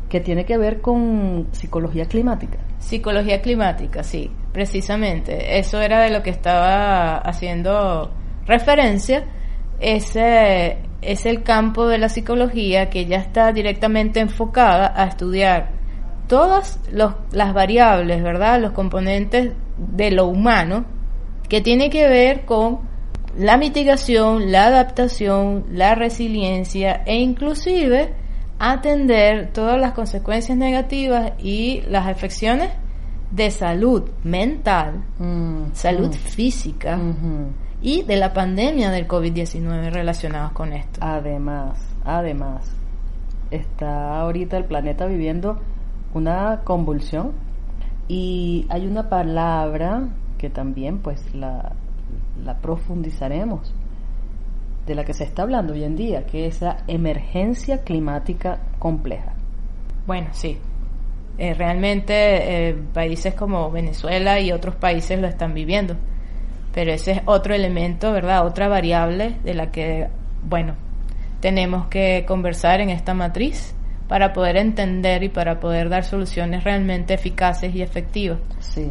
que 0.08 0.20
tiene 0.20 0.44
que 0.44 0.56
ver 0.56 0.80
con 0.80 1.48
psicología 1.52 2.06
climática. 2.06 2.58
Psicología 2.78 3.42
climática, 3.42 4.02
sí, 4.02 4.30
precisamente. 4.52 5.58
Eso 5.58 5.80
era 5.80 6.02
de 6.02 6.10
lo 6.10 6.22
que 6.22 6.30
estaba 6.30 7.18
haciendo 7.18 8.10
referencia. 8.46 9.24
Ese 9.80 10.78
es 11.02 11.26
el 11.26 11.42
campo 11.42 11.86
de 11.86 11.98
la 11.98 12.08
psicología 12.08 12.90
que 12.90 13.06
ya 13.06 13.18
está 13.18 13.52
directamente 13.52 14.20
enfocada 14.20 14.92
a 14.96 15.06
estudiar 15.06 15.70
todas 16.26 16.80
las 16.92 17.54
variables, 17.54 18.22
¿verdad? 18.22 18.60
Los 18.60 18.72
componentes 18.72 19.52
de 19.76 20.10
lo 20.10 20.26
humano 20.26 20.84
que 21.48 21.60
tiene 21.60 21.90
que 21.90 22.08
ver 22.08 22.44
con 22.44 22.80
la 23.36 23.56
mitigación, 23.56 24.50
la 24.52 24.66
adaptación, 24.66 25.66
la 25.70 25.94
resiliencia 25.94 27.02
e 27.06 27.16
inclusive 27.16 28.14
atender 28.58 29.52
todas 29.52 29.80
las 29.80 29.92
consecuencias 29.92 30.58
negativas 30.58 31.32
y 31.38 31.82
las 31.88 32.06
afecciones 32.06 32.70
de 33.30 33.50
salud 33.50 34.10
mental, 34.24 35.02
mm, 35.18 35.72
salud 35.72 36.08
mm. 36.08 36.12
física 36.12 36.98
y 37.80 38.02
de 38.02 38.16
la 38.16 38.32
pandemia 38.32 38.90
del 38.90 39.06
COVID-19 39.06 39.90
relacionados 39.90 40.52
con 40.52 40.72
esto. 40.72 40.98
Además, 41.02 41.78
además, 42.04 42.74
está 43.50 44.20
ahorita 44.20 44.56
el 44.56 44.64
planeta 44.64 45.06
viviendo 45.06 45.60
una 46.14 46.62
convulsión 46.64 47.32
y 48.08 48.66
hay 48.70 48.86
una 48.86 49.08
palabra 49.08 50.08
que 50.38 50.48
también 50.48 50.98
pues 50.98 51.34
la, 51.34 51.72
la 52.42 52.58
profundizaremos 52.58 53.74
de 54.88 54.94
la 54.94 55.04
que 55.04 55.14
se 55.14 55.24
está 55.24 55.42
hablando 55.42 55.74
hoy 55.74 55.84
en 55.84 55.94
día, 55.94 56.26
que 56.26 56.46
es 56.46 56.62
la 56.62 56.78
emergencia 56.88 57.82
climática 57.84 58.58
compleja. 58.78 59.34
Bueno, 60.06 60.28
sí. 60.32 60.58
Eh, 61.36 61.54
realmente 61.54 62.68
eh, 62.70 62.74
países 62.92 63.34
como 63.34 63.70
Venezuela 63.70 64.40
y 64.40 64.50
otros 64.50 64.74
países 64.74 65.20
lo 65.20 65.28
están 65.28 65.54
viviendo. 65.54 65.94
Pero 66.74 66.92
ese 66.92 67.12
es 67.12 67.22
otro 67.26 67.54
elemento, 67.54 68.10
¿verdad? 68.12 68.46
Otra 68.46 68.68
variable 68.68 69.36
de 69.44 69.54
la 69.54 69.70
que, 69.70 70.08
bueno, 70.42 70.74
tenemos 71.40 71.86
que 71.86 72.24
conversar 72.26 72.80
en 72.80 72.90
esta 72.90 73.14
matriz 73.14 73.74
para 74.08 74.32
poder 74.32 74.56
entender 74.56 75.22
y 75.22 75.28
para 75.28 75.60
poder 75.60 75.90
dar 75.90 76.04
soluciones 76.04 76.64
realmente 76.64 77.14
eficaces 77.14 77.74
y 77.74 77.82
efectivas. 77.82 78.38
Sí. 78.58 78.90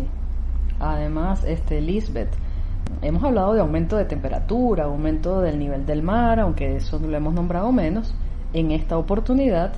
Además, 0.79 1.43
este 1.43 1.81
Lisbeth, 1.81 2.29
hemos 3.01 3.23
hablado 3.23 3.53
de 3.53 3.61
aumento 3.61 3.97
de 3.97 4.05
temperatura, 4.05 4.85
aumento 4.85 5.41
del 5.41 5.59
nivel 5.59 5.85
del 5.85 6.03
mar, 6.03 6.39
aunque 6.39 6.75
eso 6.75 6.99
lo 6.99 7.15
hemos 7.15 7.33
nombrado 7.33 7.71
menos 7.71 8.15
en 8.53 8.71
esta 8.71 8.97
oportunidad, 8.97 9.73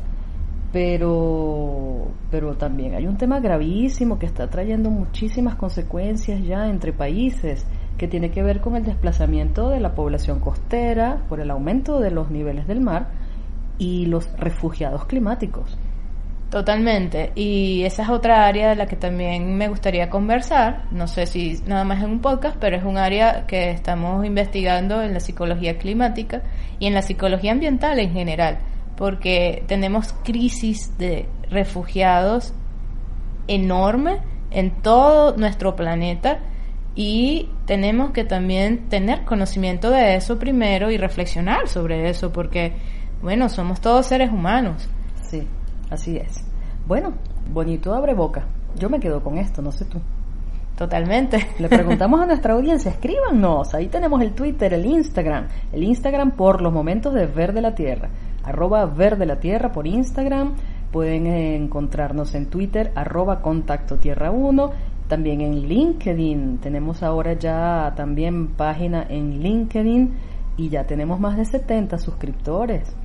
pero, 0.71 2.07
pero 2.29 2.55
también 2.55 2.95
hay 2.95 3.07
un 3.07 3.17
tema 3.17 3.39
gravísimo 3.39 4.19
que 4.19 4.25
está 4.25 4.49
trayendo 4.49 4.89
muchísimas 4.89 5.55
consecuencias 5.55 6.43
ya 6.43 6.67
entre 6.67 6.93
países, 6.93 7.65
que 7.97 8.07
tiene 8.07 8.31
que 8.31 8.43
ver 8.43 8.61
con 8.61 8.75
el 8.75 8.85
desplazamiento 8.85 9.69
de 9.69 9.79
la 9.79 9.93
población 9.93 10.39
costera 10.39 11.23
por 11.27 11.41
el 11.41 11.51
aumento 11.51 11.99
de 11.99 12.11
los 12.11 12.31
niveles 12.31 12.67
del 12.67 12.81
mar 12.81 13.09
y 13.77 14.05
los 14.05 14.31
refugiados 14.37 15.05
climáticos. 15.05 15.77
Totalmente. 16.49 17.31
Y 17.35 17.83
esa 17.83 18.03
es 18.03 18.09
otra 18.09 18.47
área 18.47 18.69
de 18.69 18.75
la 18.75 18.87
que 18.87 18.95
también 18.95 19.55
me 19.55 19.67
gustaría 19.67 20.09
conversar. 20.09 20.85
No 20.91 21.07
sé 21.07 21.27
si 21.27 21.61
nada 21.67 21.83
más 21.83 22.03
en 22.03 22.09
un 22.09 22.21
podcast, 22.21 22.57
pero 22.59 22.75
es 22.75 22.83
un 22.83 22.97
área 22.97 23.45
que 23.45 23.69
estamos 23.69 24.25
investigando 24.25 25.01
en 25.03 25.13
la 25.13 25.19
psicología 25.19 25.77
climática 25.77 26.41
y 26.79 26.87
en 26.87 26.95
la 26.95 27.03
psicología 27.03 27.51
ambiental 27.51 27.99
en 27.99 28.13
general, 28.13 28.57
porque 28.97 29.63
tenemos 29.67 30.13
crisis 30.23 30.97
de 30.97 31.27
refugiados 31.51 32.53
enorme 33.47 34.17
en 34.49 34.81
todo 34.81 35.37
nuestro 35.37 35.75
planeta 35.75 36.39
y 36.95 37.49
tenemos 37.65 38.11
que 38.11 38.23
también 38.23 38.89
tener 38.89 39.23
conocimiento 39.23 39.91
de 39.91 40.15
eso 40.15 40.39
primero 40.39 40.89
y 40.89 40.97
reflexionar 40.97 41.67
sobre 41.67 42.09
eso, 42.09 42.33
porque, 42.33 42.73
bueno, 43.21 43.49
somos 43.49 43.79
todos 43.81 44.07
seres 44.07 44.31
humanos. 44.31 44.89
Sí. 45.21 45.47
Así 45.89 46.17
es. 46.17 46.45
Bueno, 46.87 47.13
bonito 47.51 47.93
abre 47.93 48.13
boca. 48.13 48.45
Yo 48.75 48.89
me 48.89 48.99
quedo 48.99 49.21
con 49.23 49.37
esto, 49.37 49.61
no 49.61 49.71
sé 49.71 49.85
tú. 49.85 49.99
Totalmente. 50.77 51.49
Le 51.59 51.67
preguntamos 51.67 52.21
a 52.21 52.25
nuestra 52.27 52.53
audiencia, 52.53 52.91
escríbanos. 52.91 53.73
Ahí 53.73 53.87
tenemos 53.87 54.21
el 54.21 54.31
Twitter, 54.31 54.73
el 54.73 54.85
Instagram. 54.85 55.47
El 55.73 55.83
Instagram 55.83 56.31
por 56.31 56.61
los 56.61 56.71
momentos 56.71 57.13
de 57.13 57.25
Verde 57.25 57.61
la 57.61 57.75
Tierra. 57.75 58.09
Arroba 58.43 58.85
Verde 58.85 59.25
la 59.25 59.39
Tierra 59.39 59.71
por 59.71 59.87
Instagram. 59.87 60.55
Pueden 60.91 61.27
encontrarnos 61.27 62.33
en 62.33 62.47
Twitter, 62.47 62.91
arroba 62.95 63.41
Contacto 63.41 63.97
Tierra 63.97 64.31
1. 64.31 64.71
También 65.07 65.41
en 65.41 65.67
LinkedIn. 65.67 66.59
Tenemos 66.59 67.03
ahora 67.03 67.33
ya 67.33 67.93
también 67.95 68.47
página 68.55 69.05
en 69.09 69.41
LinkedIn 69.41 70.13
y 70.55 70.69
ya 70.69 70.85
tenemos 70.85 71.19
más 71.19 71.35
de 71.35 71.45
70 71.45 71.97
suscriptores. 71.97 72.95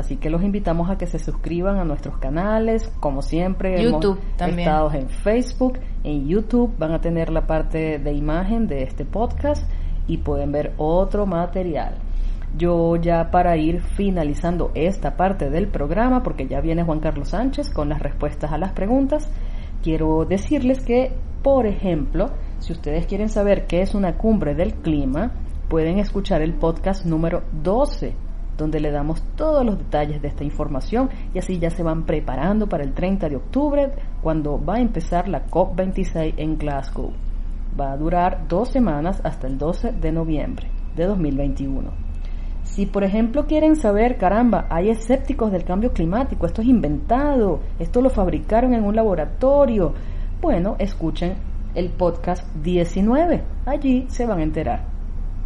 Así 0.00 0.16
que 0.16 0.30
los 0.30 0.42
invitamos 0.42 0.88
a 0.88 0.96
que 0.96 1.06
se 1.06 1.18
suscriban 1.18 1.78
a 1.78 1.84
nuestros 1.84 2.16
canales, 2.16 2.90
como 3.00 3.20
siempre. 3.20 3.82
YouTube 3.82 4.18
también. 4.36 4.60
Estados 4.60 4.94
en 4.94 5.10
Facebook, 5.10 5.78
en 6.04 6.26
YouTube 6.26 6.74
van 6.78 6.92
a 6.92 7.02
tener 7.02 7.30
la 7.30 7.46
parte 7.46 7.98
de 7.98 8.12
imagen 8.14 8.66
de 8.66 8.82
este 8.82 9.04
podcast 9.04 9.70
y 10.06 10.16
pueden 10.16 10.52
ver 10.52 10.72
otro 10.78 11.26
material. 11.26 11.96
Yo 12.56 12.96
ya 12.96 13.30
para 13.30 13.58
ir 13.58 13.82
finalizando 13.82 14.70
esta 14.74 15.18
parte 15.18 15.50
del 15.50 15.68
programa, 15.68 16.22
porque 16.22 16.48
ya 16.48 16.62
viene 16.62 16.82
Juan 16.82 17.00
Carlos 17.00 17.28
Sánchez 17.28 17.68
con 17.68 17.90
las 17.90 18.00
respuestas 18.00 18.52
a 18.52 18.58
las 18.58 18.72
preguntas, 18.72 19.30
quiero 19.82 20.24
decirles 20.24 20.80
que, 20.80 21.12
por 21.42 21.66
ejemplo, 21.66 22.30
si 22.58 22.72
ustedes 22.72 23.06
quieren 23.06 23.28
saber 23.28 23.66
qué 23.66 23.82
es 23.82 23.94
una 23.94 24.16
cumbre 24.16 24.54
del 24.54 24.72
clima, 24.76 25.32
pueden 25.68 25.98
escuchar 25.98 26.40
el 26.40 26.54
podcast 26.54 27.04
número 27.04 27.42
12 27.62 28.29
donde 28.60 28.78
le 28.78 28.90
damos 28.90 29.22
todos 29.36 29.64
los 29.64 29.78
detalles 29.78 30.22
de 30.22 30.28
esta 30.28 30.44
información 30.44 31.10
y 31.34 31.38
así 31.38 31.58
ya 31.58 31.70
se 31.70 31.82
van 31.82 32.04
preparando 32.04 32.68
para 32.68 32.84
el 32.84 32.92
30 32.92 33.28
de 33.28 33.36
octubre 33.36 33.90
cuando 34.22 34.62
va 34.62 34.76
a 34.76 34.80
empezar 34.80 35.28
la 35.28 35.46
COP26 35.46 36.34
en 36.36 36.58
Glasgow. 36.58 37.12
Va 37.78 37.92
a 37.92 37.96
durar 37.96 38.46
dos 38.48 38.68
semanas 38.68 39.20
hasta 39.24 39.46
el 39.46 39.58
12 39.58 39.92
de 39.92 40.12
noviembre 40.12 40.68
de 40.94 41.06
2021. 41.06 41.90
Si 42.62 42.86
por 42.86 43.02
ejemplo 43.02 43.46
quieren 43.46 43.74
saber, 43.74 44.16
caramba, 44.18 44.66
hay 44.68 44.90
escépticos 44.90 45.50
del 45.50 45.64
cambio 45.64 45.92
climático, 45.92 46.46
esto 46.46 46.62
es 46.62 46.68
inventado, 46.68 47.60
esto 47.78 48.00
lo 48.00 48.10
fabricaron 48.10 48.74
en 48.74 48.84
un 48.84 48.94
laboratorio, 48.94 49.94
bueno, 50.40 50.76
escuchen 50.78 51.34
el 51.74 51.90
podcast 51.90 52.46
19, 52.56 53.42
allí 53.66 54.06
se 54.08 54.26
van 54.26 54.40
a 54.40 54.42
enterar. 54.42 54.84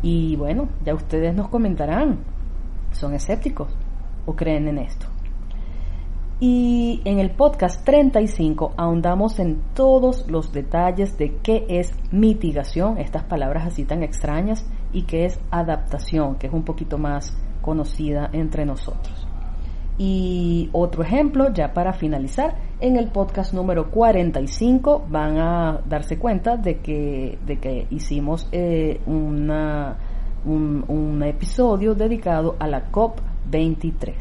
Y 0.03 0.37
bueno, 0.37 0.69
ya 0.85 0.95
ustedes 0.95 1.35
nos 1.35 1.49
comentarán 1.49 2.34
son 2.95 3.15
escépticos 3.15 3.69
o 4.27 4.35
creen 4.35 4.69
en 4.69 4.79
esto. 4.79 5.07
Y 6.41 7.01
en 7.05 7.21
el 7.21 7.31
podcast 7.31 7.85
35 7.85 8.73
ahondamos 8.77 9.39
en 9.39 9.63
todos 9.75 10.29
los 10.29 10.53
detalles 10.53 11.17
de 11.17 11.37
qué 11.43 11.65
es 11.69 11.93
mitigación, 12.11 12.99
estas 12.99 13.23
palabras 13.23 13.67
así 13.67 13.85
tan 13.85 14.03
extrañas, 14.03 14.67
y 14.93 15.03
qué 15.03 15.27
es 15.27 15.39
adaptación, 15.51 16.37
que 16.37 16.49
es 16.49 16.53
un 16.53 16.65
poquito 16.65 16.99
más 16.99 17.37
conocida 17.63 18.31
entre 18.33 18.67
nosotros. 18.67 19.27
Y 19.97 20.71
otro 20.73 21.05
ejemplo, 21.05 21.53
ya 21.53 21.73
para 21.73 21.93
finalizar, 21.93 22.57
en 22.81 22.97
el 22.97 23.09
podcast 23.09 23.55
número 23.55 23.91
45 23.91 25.07
van 25.09 25.39
a 25.39 25.81
darse 25.87 26.19
cuenta 26.19 26.57
de 26.57 26.81
que, 26.81 27.39
de 27.47 27.59
que 27.61 27.87
hicimos 27.91 28.49
eh, 28.51 29.01
una 29.07 29.97
un, 30.45 31.23
episodio 31.23 31.95
dedicado 31.95 32.57
a 32.59 32.67
la 32.67 32.91
COP23. 32.91 34.15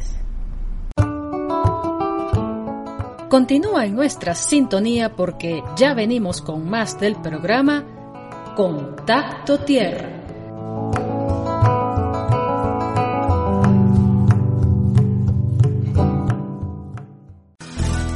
Continúa 3.28 3.84
en 3.84 3.94
nuestra 3.94 4.34
sintonía 4.34 5.16
porque 5.16 5.62
ya 5.76 5.92
venimos 5.94 6.40
con 6.40 6.68
más 6.68 6.98
del 7.00 7.16
programa 7.16 7.84
Contacto 8.56 9.58
Tierra. 9.58 10.13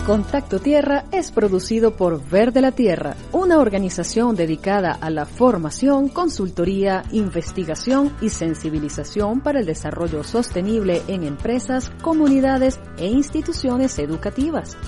Contacto 0.09 0.59
Tierra 0.59 1.05
es 1.13 1.31
producido 1.31 1.95
por 1.95 2.27
Verde 2.31 2.61
la 2.63 2.73
Tierra, 2.73 3.15
una 3.31 3.59
organización 3.59 4.37
dedicada 4.37 4.93
a 4.93 5.11
la 5.11 5.27
formación, 5.27 6.09
consultoría, 6.09 7.03
investigación 7.13 8.11
y 8.23 8.31
sensibilización 8.31 9.43
para 9.43 9.61
el 9.61 9.67
desarrollo 9.67 10.25
sostenible 10.25 11.03
en 11.09 11.25
empresas, 11.25 11.91
comunidades 12.01 12.81
e 12.97 13.09
instituciones 13.09 13.99
educativas. 13.99 14.79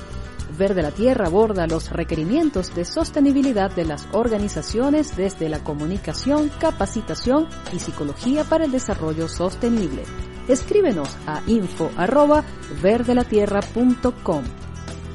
Verde 0.57 0.81
la 0.81 0.91
Tierra 0.91 1.27
aborda 1.27 1.67
los 1.67 1.93
requerimientos 1.93 2.75
de 2.75 2.87
sostenibilidad 2.87 3.71
de 3.71 3.85
las 3.85 4.09
organizaciones 4.13 5.19
desde 5.19 5.51
la 5.51 5.63
comunicación, 5.63 6.51
capacitación 6.59 7.47
y 7.75 7.79
psicología 7.79 8.45
para 8.45 8.65
el 8.65 8.73
desarrollo 8.73 9.29
sostenible. 9.29 10.05
Escríbenos 10.49 11.15
a 11.27 11.43
info@verdelatierra.com. 11.47 14.45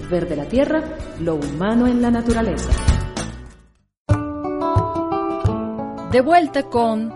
Verde 0.09 0.35
la 0.35 0.45
Tierra, 0.45 0.83
lo 1.19 1.35
humano 1.35 1.87
en 1.87 2.01
la 2.01 2.11
naturaleza. 2.11 2.69
De 6.11 6.21
vuelta 6.21 6.63
con 6.63 7.13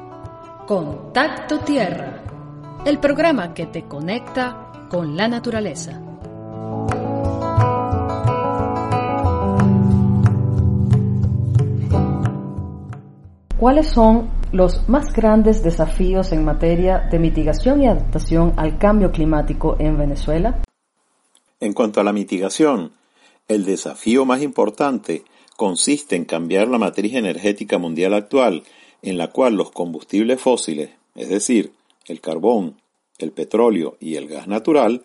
Contacto 0.67 1.59
Tierra, 1.59 2.23
el 2.85 2.99
programa 2.99 3.53
que 3.53 3.67
te 3.67 3.83
conecta 3.83 4.87
con 4.89 5.15
la 5.15 5.27
naturaleza. 5.27 6.01
¿Cuáles 13.57 13.87
son 13.87 14.29
los 14.51 14.87
más 14.87 15.13
grandes 15.13 15.61
desafíos 15.61 16.31
en 16.31 16.45
materia 16.45 17.07
de 17.11 17.19
mitigación 17.19 17.81
y 17.81 17.87
adaptación 17.87 18.53
al 18.57 18.77
cambio 18.77 19.11
climático 19.11 19.75
en 19.79 19.97
Venezuela? 19.97 20.61
En 21.61 21.73
cuanto 21.73 21.99
a 21.99 22.05
la 22.05 22.13
mitigación, 22.13 22.93
el 23.49 23.65
desafío 23.65 24.23
más 24.23 24.41
importante 24.41 25.23
consiste 25.57 26.15
en 26.15 26.23
cambiar 26.23 26.69
la 26.69 26.77
matriz 26.77 27.15
energética 27.15 27.77
mundial 27.77 28.13
actual, 28.13 28.63
en 29.01 29.17
la 29.17 29.31
cual 29.31 29.55
los 29.55 29.71
combustibles 29.71 30.39
fósiles, 30.39 30.91
es 31.15 31.27
decir, 31.27 31.73
el 32.05 32.21
carbón, 32.21 32.81
el 33.17 33.33
petróleo 33.33 33.97
y 33.99 34.15
el 34.15 34.29
gas 34.29 34.47
natural, 34.47 35.03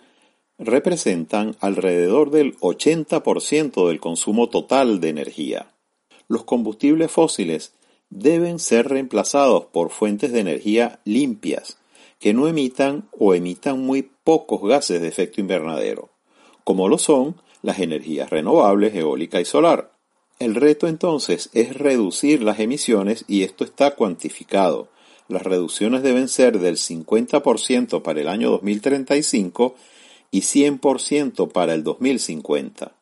representan 0.56 1.56
alrededor 1.58 2.30
del 2.30 2.56
80% 2.58 3.88
del 3.88 3.98
consumo 3.98 4.48
total 4.48 5.00
de 5.00 5.08
energía. 5.08 5.74
Los 6.28 6.44
combustibles 6.44 7.10
fósiles 7.10 7.74
deben 8.10 8.60
ser 8.60 8.88
reemplazados 8.88 9.64
por 9.66 9.90
fuentes 9.90 10.30
de 10.30 10.38
energía 10.38 11.00
limpias, 11.04 11.78
que 12.20 12.32
no 12.32 12.46
emitan 12.46 13.08
o 13.18 13.34
emitan 13.34 13.80
muy 13.80 14.08
pocos 14.22 14.62
gases 14.62 15.02
de 15.02 15.08
efecto 15.08 15.40
invernadero 15.40 16.13
como 16.64 16.88
lo 16.88 16.98
son 16.98 17.36
las 17.62 17.78
energías 17.78 18.30
renovables, 18.30 18.94
eólica 18.94 19.40
y 19.40 19.44
solar. 19.44 19.90
El 20.38 20.54
reto 20.54 20.88
entonces 20.88 21.48
es 21.52 21.76
reducir 21.76 22.42
las 22.42 22.58
emisiones 22.58 23.24
y 23.28 23.42
esto 23.42 23.64
está 23.64 23.92
cuantificado. 23.92 24.88
Las 25.28 25.44
reducciones 25.44 26.02
deben 26.02 26.28
ser 26.28 26.58
del 26.58 26.76
50% 26.76 28.02
para 28.02 28.20
el 28.20 28.28
año 28.28 28.50
2035 28.50 29.74
y 30.30 30.40
100% 30.40 31.52
para 31.52 31.74
el 31.74 31.84
2050. 31.84 32.92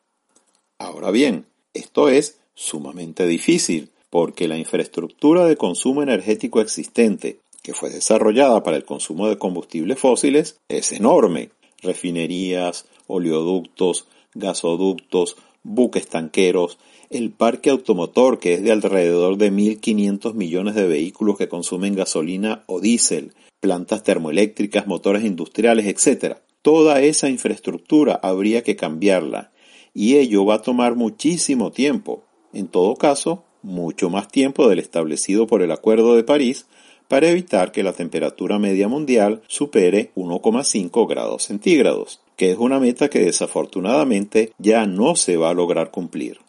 Ahora 0.77 1.11
bien, 1.11 1.45
esto 1.73 2.07
es 2.09 2.37
sumamente 2.53 3.25
difícil 3.25 3.89
porque 4.09 4.47
la 4.47 4.57
infraestructura 4.57 5.45
de 5.45 5.57
consumo 5.57 6.03
energético 6.03 6.61
existente, 6.61 7.39
que 7.63 7.73
fue 7.73 7.89
desarrollada 7.89 8.61
para 8.61 8.77
el 8.77 8.85
consumo 8.85 9.27
de 9.27 9.39
combustibles 9.39 9.97
fósiles, 9.97 10.59
es 10.69 10.91
enorme. 10.91 11.49
Refinerías, 11.83 12.85
oleoductos, 13.07 14.07
gasoductos, 14.33 15.37
buques 15.63 16.07
tanqueros, 16.07 16.79
el 17.09 17.31
parque 17.31 17.69
automotor 17.69 18.39
que 18.39 18.53
es 18.53 18.63
de 18.63 18.71
alrededor 18.71 19.37
de 19.37 19.51
1.500 19.51 20.33
millones 20.33 20.75
de 20.75 20.87
vehículos 20.87 21.37
que 21.37 21.47
consumen 21.47 21.95
gasolina 21.95 22.63
o 22.65 22.79
diésel, 22.79 23.33
plantas 23.59 24.03
termoeléctricas, 24.03 24.87
motores 24.87 25.23
industriales, 25.23 25.85
etc. 25.85 26.37
Toda 26.61 27.01
esa 27.01 27.29
infraestructura 27.29 28.19
habría 28.21 28.63
que 28.63 28.75
cambiarla 28.75 29.51
y 29.93 30.15
ello 30.15 30.45
va 30.45 30.55
a 30.55 30.61
tomar 30.61 30.95
muchísimo 30.95 31.71
tiempo, 31.71 32.23
en 32.51 32.67
todo 32.67 32.95
caso, 32.95 33.43
mucho 33.61 34.09
más 34.09 34.27
tiempo 34.27 34.67
del 34.67 34.79
establecido 34.79 35.47
por 35.47 35.61
el 35.61 35.71
Acuerdo 35.71 36.15
de 36.15 36.23
París 36.23 36.65
para 37.13 37.29
evitar 37.29 37.71
que 37.71 37.83
la 37.83 37.93
temperatura 37.93 38.57
media 38.57 38.87
mundial 38.87 39.43
supere 39.47 40.09
1,5 40.15 41.07
grados 41.07 41.43
centígrados 41.43 42.21
que 42.35 42.49
es 42.49 42.57
una 42.57 42.79
meta 42.79 43.07
que 43.07 43.19
desafortunadamente 43.19 44.51
ya 44.57 44.87
no 44.87 45.15
se 45.15 45.37
va 45.37 45.51
a 45.51 45.53
lograr 45.53 45.91
cumplir. 45.91 46.39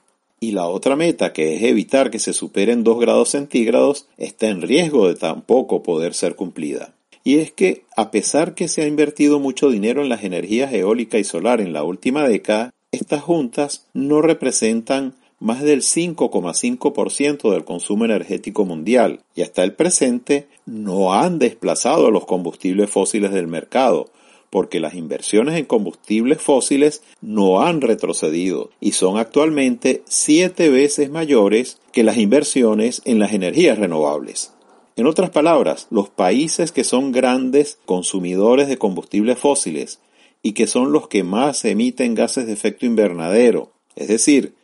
Y 0.40 0.52
la 0.52 0.66
otra 0.66 0.96
meta, 0.96 1.34
que 1.34 1.54
es 1.54 1.62
evitar 1.64 2.10
que 2.10 2.18
se 2.18 2.32
superen 2.32 2.82
2 2.82 2.98
grados 2.98 3.28
centígrados, 3.28 4.08
está 4.16 4.48
en 4.48 4.62
riesgo 4.62 5.06
de 5.06 5.16
tampoco 5.16 5.82
poder 5.82 6.14
ser 6.14 6.34
cumplida. 6.34 6.94
Y 7.24 7.40
es 7.40 7.52
que, 7.52 7.84
a 7.94 8.10
pesar 8.10 8.54
que 8.54 8.66
se 8.66 8.80
ha 8.80 8.86
invertido 8.86 9.40
mucho 9.40 9.68
dinero 9.68 10.00
en 10.00 10.08
las 10.08 10.24
energías 10.24 10.72
eólica 10.72 11.18
y 11.18 11.24
solar 11.24 11.60
en 11.60 11.74
la 11.74 11.82
última 11.82 12.26
década, 12.26 12.70
estas 12.90 13.20
juntas 13.20 13.86
no 13.92 14.22
representan 14.22 15.12
más 15.44 15.62
del 15.62 15.82
5,5% 15.82 17.52
del 17.52 17.64
consumo 17.66 18.06
energético 18.06 18.64
mundial 18.64 19.20
y 19.36 19.42
hasta 19.42 19.62
el 19.62 19.74
presente 19.74 20.48
no 20.64 21.12
han 21.12 21.38
desplazado 21.38 22.06
a 22.06 22.10
los 22.10 22.24
combustibles 22.24 22.88
fósiles 22.88 23.30
del 23.30 23.46
mercado, 23.46 24.08
porque 24.48 24.80
las 24.80 24.94
inversiones 24.94 25.58
en 25.58 25.66
combustibles 25.66 26.40
fósiles 26.40 27.02
no 27.20 27.60
han 27.60 27.82
retrocedido 27.82 28.70
y 28.80 28.92
son 28.92 29.18
actualmente 29.18 30.02
siete 30.06 30.70
veces 30.70 31.10
mayores 31.10 31.78
que 31.92 32.04
las 32.04 32.16
inversiones 32.16 33.02
en 33.04 33.18
las 33.18 33.34
energías 33.34 33.78
renovables. 33.78 34.54
En 34.96 35.06
otras 35.06 35.28
palabras, 35.28 35.88
los 35.90 36.08
países 36.08 36.72
que 36.72 36.84
son 36.84 37.12
grandes 37.12 37.78
consumidores 37.84 38.66
de 38.66 38.78
combustibles 38.78 39.38
fósiles 39.38 40.00
y 40.42 40.52
que 40.52 40.66
son 40.66 40.90
los 40.90 41.06
que 41.06 41.22
más 41.22 41.66
emiten 41.66 42.14
gases 42.14 42.46
de 42.46 42.54
efecto 42.54 42.86
invernadero, 42.86 43.72
es 43.94 44.08
decir, 44.08 44.54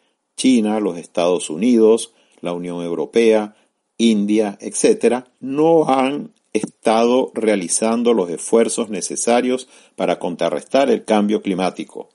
China, 0.40 0.80
los 0.80 0.96
Estados 0.96 1.50
Unidos, 1.50 2.14
la 2.40 2.54
Unión 2.54 2.82
Europea, 2.82 3.56
India, 3.98 4.56
etc., 4.62 5.24
no 5.38 5.86
han 5.90 6.32
estado 6.54 7.30
realizando 7.34 8.14
los 8.14 8.30
esfuerzos 8.30 8.88
necesarios 8.88 9.68
para 9.96 10.18
contrarrestar 10.18 10.88
el 10.88 11.04
cambio 11.04 11.42
climático. 11.42 12.08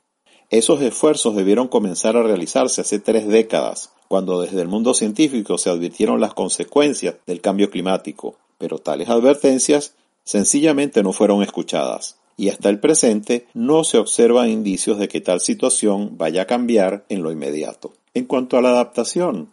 Esos 0.50 0.82
esfuerzos 0.82 1.36
debieron 1.36 1.68
comenzar 1.68 2.18
a 2.18 2.24
realizarse 2.24 2.82
hace 2.82 2.98
tres 2.98 3.28
décadas, 3.28 3.92
cuando 4.08 4.42
desde 4.42 4.60
el 4.60 4.70
mundo 4.70 4.96
científico 4.96 5.60
se 5.60 5.70
advirtieron 5.70 6.20
las 6.20 6.34
consecuencias 6.34 7.18
del 7.28 7.42
cambio 7.42 7.70
climático, 7.70 8.38
pero 8.58 8.80
tales 8.80 9.10
advertencias 9.10 9.94
sencillamente 10.24 11.04
no 11.04 11.14
fueron 11.14 11.44
escuchadas, 11.44 12.18
y 12.38 12.50
hasta 12.50 12.70
el 12.70 12.80
presente 12.80 13.46
no 13.54 13.84
se 13.84 14.00
observan 14.00 14.50
indicios 14.50 14.98
de 14.98 15.10
que 15.10 15.22
tal 15.22 15.42
situación 15.42 16.18
vaya 16.18 16.42
a 16.42 16.48
cambiar 16.48 17.06
en 17.10 17.22
lo 17.22 17.32
inmediato. 17.32 17.94
En 18.16 18.24
cuanto 18.24 18.58
a 18.58 18.62
la 18.62 18.70
adaptación, 18.70 19.50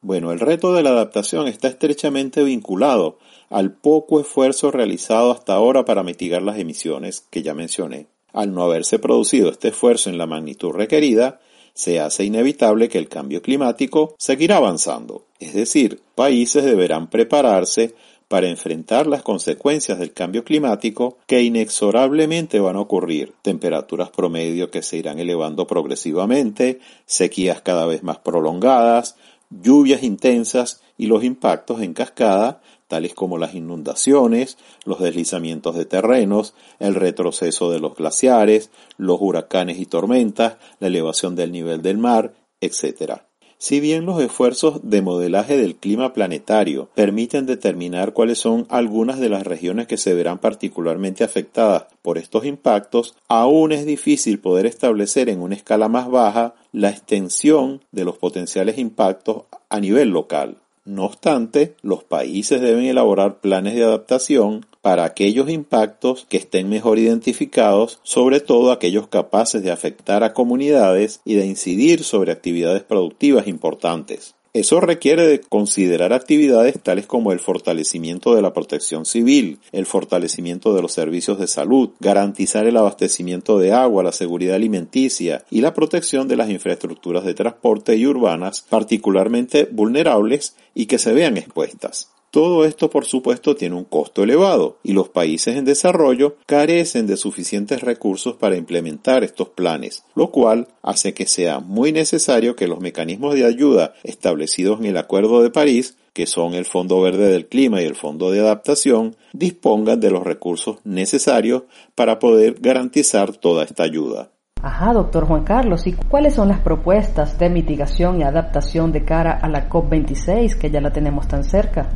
bueno, 0.00 0.32
el 0.32 0.40
reto 0.40 0.72
de 0.72 0.82
la 0.82 0.90
adaptación 0.90 1.46
está 1.46 1.68
estrechamente 1.68 2.42
vinculado 2.42 3.18
al 3.50 3.74
poco 3.74 4.18
esfuerzo 4.18 4.70
realizado 4.70 5.30
hasta 5.30 5.52
ahora 5.52 5.84
para 5.84 6.02
mitigar 6.02 6.40
las 6.40 6.58
emisiones 6.58 7.26
que 7.28 7.42
ya 7.42 7.52
mencioné. 7.52 8.06
Al 8.32 8.54
no 8.54 8.62
haberse 8.62 8.98
producido 8.98 9.50
este 9.50 9.68
esfuerzo 9.68 10.08
en 10.08 10.16
la 10.16 10.24
magnitud 10.24 10.70
requerida, 10.70 11.40
se 11.74 12.00
hace 12.00 12.24
inevitable 12.24 12.88
que 12.88 12.96
el 12.96 13.10
cambio 13.10 13.42
climático 13.42 14.14
seguirá 14.18 14.56
avanzando. 14.56 15.26
Es 15.38 15.52
decir, 15.52 16.00
países 16.14 16.64
deberán 16.64 17.10
prepararse 17.10 17.94
para 18.28 18.48
enfrentar 18.48 19.06
las 19.06 19.22
consecuencias 19.22 19.98
del 19.98 20.12
cambio 20.12 20.44
climático 20.44 21.18
que 21.26 21.42
inexorablemente 21.42 22.60
van 22.60 22.76
a 22.76 22.80
ocurrir. 22.80 23.34
Temperaturas 23.42 24.10
promedio 24.10 24.70
que 24.70 24.82
se 24.82 24.98
irán 24.98 25.18
elevando 25.18 25.66
progresivamente, 25.66 26.80
sequías 27.06 27.62
cada 27.62 27.86
vez 27.86 28.02
más 28.02 28.18
prolongadas, 28.18 29.16
lluvias 29.50 30.02
intensas 30.02 30.82
y 30.96 31.06
los 31.06 31.24
impactos 31.24 31.80
en 31.80 31.94
cascada 31.94 32.60
tales 32.88 33.14
como 33.14 33.38
las 33.38 33.54
inundaciones, 33.54 34.56
los 34.84 34.98
deslizamientos 34.98 35.76
de 35.76 35.84
terrenos, 35.84 36.54
el 36.80 36.94
retroceso 36.94 37.70
de 37.70 37.78
los 37.78 37.94
glaciares, 37.94 38.70
los 38.96 39.18
huracanes 39.20 39.78
y 39.78 39.86
tormentas, 39.86 40.56
la 40.80 40.88
elevación 40.88 41.36
del 41.36 41.52
nivel 41.52 41.82
del 41.82 41.98
mar, 41.98 42.34
etc. 42.60 43.27
Si 43.60 43.80
bien 43.80 44.06
los 44.06 44.22
esfuerzos 44.22 44.88
de 44.88 45.02
modelaje 45.02 45.56
del 45.56 45.74
clima 45.74 46.12
planetario 46.12 46.90
permiten 46.94 47.44
determinar 47.44 48.12
cuáles 48.12 48.38
son 48.38 48.68
algunas 48.68 49.18
de 49.18 49.28
las 49.28 49.44
regiones 49.44 49.88
que 49.88 49.96
se 49.96 50.14
verán 50.14 50.38
particularmente 50.38 51.24
afectadas 51.24 51.86
por 52.00 52.18
estos 52.18 52.44
impactos, 52.44 53.16
aún 53.26 53.72
es 53.72 53.84
difícil 53.84 54.38
poder 54.38 54.66
establecer 54.66 55.28
en 55.28 55.42
una 55.42 55.56
escala 55.56 55.88
más 55.88 56.08
baja 56.08 56.54
la 56.70 56.90
extensión 56.90 57.82
de 57.90 58.04
los 58.04 58.16
potenciales 58.16 58.78
impactos 58.78 59.46
a 59.68 59.80
nivel 59.80 60.10
local. 60.10 60.58
No 60.88 61.04
obstante, 61.04 61.76
los 61.82 62.02
países 62.02 62.62
deben 62.62 62.86
elaborar 62.86 63.42
planes 63.42 63.74
de 63.74 63.84
adaptación 63.84 64.64
para 64.80 65.04
aquellos 65.04 65.50
impactos 65.50 66.24
que 66.30 66.38
estén 66.38 66.70
mejor 66.70 66.98
identificados, 66.98 68.00
sobre 68.04 68.40
todo 68.40 68.72
aquellos 68.72 69.06
capaces 69.06 69.62
de 69.62 69.70
afectar 69.70 70.24
a 70.24 70.32
comunidades 70.32 71.20
y 71.26 71.34
de 71.34 71.44
incidir 71.44 72.04
sobre 72.04 72.32
actividades 72.32 72.84
productivas 72.84 73.48
importantes. 73.48 74.34
Eso 74.58 74.80
requiere 74.80 75.24
de 75.24 75.40
considerar 75.40 76.12
actividades 76.12 76.82
tales 76.82 77.06
como 77.06 77.30
el 77.30 77.38
fortalecimiento 77.38 78.34
de 78.34 78.42
la 78.42 78.52
protección 78.52 79.06
civil, 79.06 79.60
el 79.70 79.86
fortalecimiento 79.86 80.74
de 80.74 80.82
los 80.82 80.92
servicios 80.92 81.38
de 81.38 81.46
salud, 81.46 81.90
garantizar 82.00 82.66
el 82.66 82.76
abastecimiento 82.76 83.60
de 83.60 83.72
agua, 83.72 84.02
la 84.02 84.10
seguridad 84.10 84.56
alimenticia 84.56 85.44
y 85.48 85.60
la 85.60 85.74
protección 85.74 86.26
de 86.26 86.34
las 86.34 86.50
infraestructuras 86.50 87.24
de 87.24 87.34
transporte 87.34 87.94
y 87.94 88.04
urbanas 88.04 88.66
particularmente 88.68 89.68
vulnerables 89.70 90.56
y 90.74 90.86
que 90.86 90.98
se 90.98 91.12
vean 91.12 91.36
expuestas. 91.36 92.08
Todo 92.38 92.64
esto, 92.64 92.88
por 92.88 93.04
supuesto, 93.04 93.56
tiene 93.56 93.74
un 93.74 93.82
costo 93.82 94.22
elevado 94.22 94.76
y 94.84 94.92
los 94.92 95.08
países 95.08 95.56
en 95.56 95.64
desarrollo 95.64 96.36
carecen 96.46 97.08
de 97.08 97.16
suficientes 97.16 97.80
recursos 97.80 98.36
para 98.36 98.56
implementar 98.56 99.24
estos 99.24 99.48
planes, 99.48 100.04
lo 100.14 100.30
cual 100.30 100.68
hace 100.80 101.14
que 101.14 101.26
sea 101.26 101.58
muy 101.58 101.90
necesario 101.90 102.54
que 102.54 102.68
los 102.68 102.78
mecanismos 102.78 103.34
de 103.34 103.44
ayuda 103.44 103.94
establecidos 104.04 104.78
en 104.78 104.86
el 104.86 104.98
Acuerdo 104.98 105.42
de 105.42 105.50
París, 105.50 105.96
que 106.12 106.28
son 106.28 106.54
el 106.54 106.64
Fondo 106.64 107.00
Verde 107.00 107.26
del 107.26 107.48
Clima 107.48 107.82
y 107.82 107.86
el 107.86 107.96
Fondo 107.96 108.30
de 108.30 108.38
Adaptación, 108.38 109.16
dispongan 109.32 109.98
de 109.98 110.12
los 110.12 110.22
recursos 110.22 110.76
necesarios 110.84 111.64
para 111.96 112.20
poder 112.20 112.58
garantizar 112.60 113.36
toda 113.36 113.64
esta 113.64 113.82
ayuda. 113.82 114.30
Ajá, 114.62 114.92
doctor 114.92 115.26
Juan 115.26 115.42
Carlos, 115.42 115.88
¿y 115.88 115.92
cuáles 115.92 116.36
son 116.36 116.46
las 116.46 116.60
propuestas 116.60 117.36
de 117.36 117.50
mitigación 117.50 118.20
y 118.20 118.22
adaptación 118.22 118.92
de 118.92 119.04
cara 119.04 119.32
a 119.32 119.48
la 119.48 119.68
COP26 119.68 120.56
que 120.56 120.70
ya 120.70 120.80
la 120.80 120.92
tenemos 120.92 121.26
tan 121.26 121.42
cerca? 121.42 121.88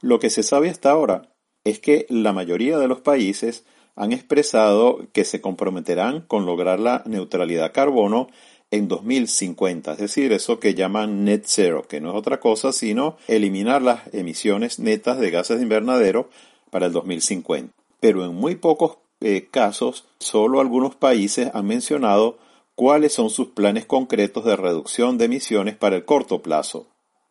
Lo 0.00 0.18
que 0.18 0.30
se 0.30 0.42
sabe 0.42 0.70
hasta 0.70 0.90
ahora 0.90 1.30
es 1.64 1.78
que 1.78 2.06
la 2.08 2.32
mayoría 2.32 2.78
de 2.78 2.88
los 2.88 3.00
países 3.00 3.64
han 3.96 4.12
expresado 4.12 5.06
que 5.12 5.24
se 5.24 5.40
comprometerán 5.40 6.22
con 6.22 6.46
lograr 6.46 6.80
la 6.80 7.02
neutralidad 7.04 7.72
carbono 7.72 8.28
en 8.70 8.88
2050, 8.88 9.92
es 9.92 9.98
decir, 9.98 10.32
eso 10.32 10.60
que 10.60 10.74
llaman 10.74 11.24
net 11.24 11.42
zero, 11.44 11.82
que 11.88 12.00
no 12.00 12.10
es 12.10 12.16
otra 12.16 12.38
cosa 12.38 12.72
sino 12.72 13.16
eliminar 13.26 13.82
las 13.82 14.02
emisiones 14.14 14.78
netas 14.78 15.18
de 15.18 15.30
gases 15.30 15.56
de 15.56 15.64
invernadero 15.64 16.30
para 16.70 16.86
el 16.86 16.92
2050. 16.92 17.74
Pero 17.98 18.24
en 18.24 18.34
muy 18.34 18.54
pocos 18.54 18.98
eh, 19.20 19.48
casos, 19.50 20.06
solo 20.18 20.60
algunos 20.60 20.94
países 20.94 21.50
han 21.52 21.66
mencionado 21.66 22.38
cuáles 22.74 23.12
son 23.12 23.28
sus 23.28 23.48
planes 23.48 23.84
concretos 23.84 24.44
de 24.44 24.56
reducción 24.56 25.18
de 25.18 25.26
emisiones 25.26 25.76
para 25.76 25.96
el 25.96 26.04
corto 26.04 26.40
plazo. 26.40 26.86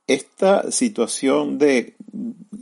Esta 0.09 0.71
situación 0.71 1.59
de 1.59 1.93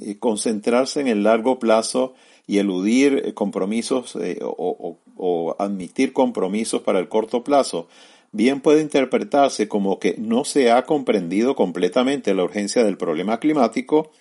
eh, 0.01 0.17
concentrarse 0.19 0.99
en 0.99 1.07
el 1.07 1.23
largo 1.23 1.59
plazo 1.59 2.13
y 2.45 2.57
eludir 2.57 3.23
eh, 3.23 3.33
compromisos 3.33 4.17
eh, 4.17 4.39
o, 4.41 4.97
o, 5.15 5.55
admitir 5.57 6.11
compromisos 6.11 6.81
para 6.81 6.99
el 6.99 7.07
corto 7.07 7.45
plazo, 7.45 7.87
bien 8.33 8.59
puede 8.59 8.81
interpretarse 8.81 9.69
como 9.69 9.97
que 9.97 10.15
no 10.17 10.43
se 10.43 10.71
ha 10.71 10.83
comprendido 10.83 11.55
completamente 11.55 12.33
la 12.33 12.43
urgencia 12.43 12.83
del 12.83 12.97
problema 12.97 13.39
climático 13.39 14.11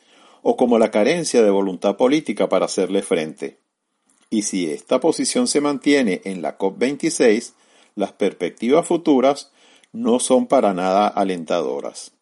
o 0.43 0.57
como 0.57 0.79
la 0.79 0.93
carencia 0.93 1.43
de 1.43 1.51
voluntad 1.51 1.97
política 1.97 2.49
para 2.49 2.67
hacerle 2.67 3.03
frente. 3.03 3.59
Y 4.31 4.43
si 4.43 4.71
esta 4.71 5.01
posición 5.01 5.49
se 5.49 5.61
mantiene 5.61 6.21
en 6.27 6.43
la 6.43 6.57
COP26, 6.57 7.55
las 7.97 8.13
perspectivas 8.13 8.87
futuras 8.87 9.51
no 9.93 10.21
son 10.21 10.47
para 10.47 10.75
nada 10.75 11.09
alentadoras. 11.09 12.16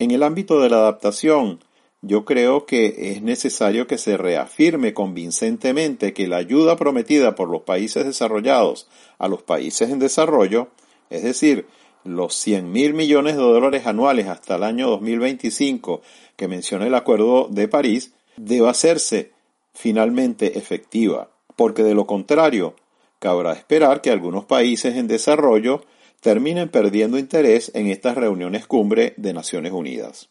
En 0.00 0.12
el 0.12 0.22
ámbito 0.22 0.62
de 0.62 0.70
la 0.70 0.78
adaptación, 0.78 1.60
yo 2.00 2.24
creo 2.24 2.64
que 2.64 3.12
es 3.12 3.20
necesario 3.20 3.86
que 3.86 3.98
se 3.98 4.16
reafirme 4.16 4.94
convincentemente 4.94 6.14
que 6.14 6.26
la 6.26 6.38
ayuda 6.38 6.76
prometida 6.76 7.34
por 7.34 7.50
los 7.50 7.64
países 7.64 8.06
desarrollados 8.06 8.88
a 9.18 9.28
los 9.28 9.42
países 9.42 9.90
en 9.90 9.98
desarrollo, 9.98 10.68
es 11.10 11.22
decir, 11.22 11.66
los 12.02 12.34
100 12.36 12.72
mil 12.72 12.94
millones 12.94 13.36
de 13.36 13.42
dólares 13.42 13.86
anuales 13.86 14.28
hasta 14.28 14.56
el 14.56 14.62
año 14.62 14.88
2025 14.88 16.00
que 16.34 16.48
menciona 16.48 16.86
el 16.86 16.94
Acuerdo 16.94 17.48
de 17.50 17.68
París, 17.68 18.14
debe 18.38 18.70
hacerse 18.70 19.32
finalmente 19.74 20.56
efectiva, 20.56 21.28
porque 21.56 21.82
de 21.82 21.94
lo 21.94 22.06
contrario, 22.06 22.74
cabrá 23.18 23.52
esperar 23.52 24.00
que 24.00 24.10
algunos 24.10 24.46
países 24.46 24.96
en 24.96 25.08
desarrollo 25.08 25.82
terminen 26.20 26.68
perdiendo 26.68 27.18
interés 27.18 27.70
en 27.74 27.88
estas 27.88 28.16
reuniones 28.16 28.66
cumbre 28.66 29.14
de 29.16 29.32
Naciones 29.32 29.72
Unidas. 29.72 30.28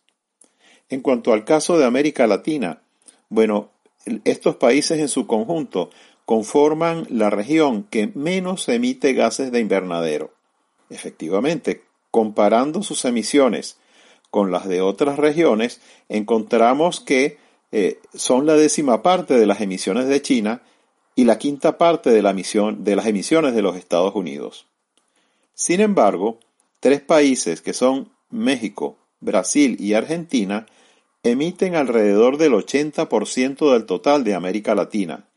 En 0.90 1.02
cuanto 1.02 1.34
al 1.34 1.46
caso 1.46 1.78
de 1.78 1.86
América 1.86 2.28
Latina, 2.28 2.82
bueno, 3.30 3.70
estos 4.24 4.56
países 4.56 5.00
en 5.00 5.08
su 5.08 5.28
conjunto 5.28 5.90
conforman 6.26 7.08
la 7.10 7.30
región 7.30 7.84
que 7.84 8.12
menos 8.14 8.70
emite 8.70 9.14
gases 9.14 9.52
de 9.52 9.60
invernadero. 9.60 10.34
Efectivamente, 10.90 11.84
comparando 12.12 12.84
sus 12.84 13.06
emisiones 13.06 13.78
con 14.32 14.52
las 14.52 14.68
de 14.68 14.82
otras 14.82 15.18
regiones, 15.18 15.82
encontramos 16.08 17.00
que 17.00 17.38
eh, 17.72 18.00
son 18.14 18.46
la 18.46 18.54
décima 18.54 19.02
parte 19.02 19.36
de 19.36 19.46
las 19.46 19.62
emisiones 19.62 20.08
de 20.08 20.22
China 20.22 20.62
y 21.16 21.26
la 21.26 21.38
quinta 21.38 21.78
parte 21.78 22.12
de, 22.12 22.22
las 22.22 22.34
emisiones 23.06 23.56
de 23.56 23.62
los 23.62 23.76
Estados 23.76 24.16
Unidos. 24.16 24.69
Sin 25.60 25.82
embargo, 25.82 26.40
tres 26.80 27.02
países 27.02 27.62
que 27.62 27.74
son 27.74 28.14
México, 28.30 28.96
Brasil 29.20 29.76
y 29.78 29.94
Argentina 29.94 30.68
emiten 31.22 31.76
alrededor 31.76 32.38
del 32.38 32.54
80% 32.54 33.74
del 33.74 33.86
total 33.86 34.24
de 34.24 34.36
América 34.36 34.74
Latina, 34.74 35.28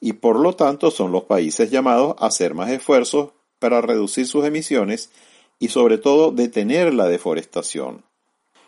y 0.00 0.12
por 0.12 0.38
lo 0.38 0.54
tanto 0.54 0.92
son 0.92 1.10
los 1.10 1.24
países 1.24 1.72
llamados 1.72 2.14
a 2.20 2.26
hacer 2.26 2.54
más 2.54 2.70
esfuerzos 2.70 3.30
para 3.58 3.80
reducir 3.80 4.28
sus 4.28 4.44
emisiones 4.44 5.10
y 5.58 5.66
sobre 5.66 5.98
todo 5.98 6.30
detener 6.30 6.94
la 6.94 7.08
deforestación. 7.08 8.04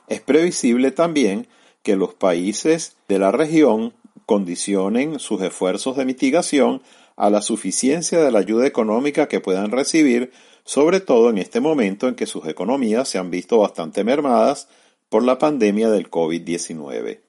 Es 0.09 0.21
previsible 0.21 0.91
también 0.91 1.47
que 1.85 1.95
los 1.95 2.15
países 2.15 2.97
de 3.07 3.21
la 3.21 3.31
región 3.31 3.95
condicionen 4.27 5.21
sus 5.21 5.43
esfuerzos 5.43 5.97
de 5.97 6.05
mitigación 6.05 6.83
a 7.15 7.31
la 7.31 7.41
suficiencia 7.41 8.21
de 8.21 8.33
la 8.33 8.41
ayuda 8.41 8.67
económica 8.67 9.29
que 9.29 9.39
puedan 9.39 9.71
recibir, 9.71 10.33
sobre 10.69 11.01
todo 11.01 11.31
en 11.31 11.39
este 11.39 11.61
momento 11.61 12.09
en 12.09 12.15
que 12.15 12.27
sus 12.27 12.47
economías 12.47 13.09
se 13.09 13.17
han 13.17 13.31
visto 13.31 13.57
bastante 13.57 14.05
mermadas 14.05 14.69
por 15.09 15.23
la 15.23 15.39
pandemia 15.39 15.89
del 15.89 16.11
COVID-19. 16.11 17.21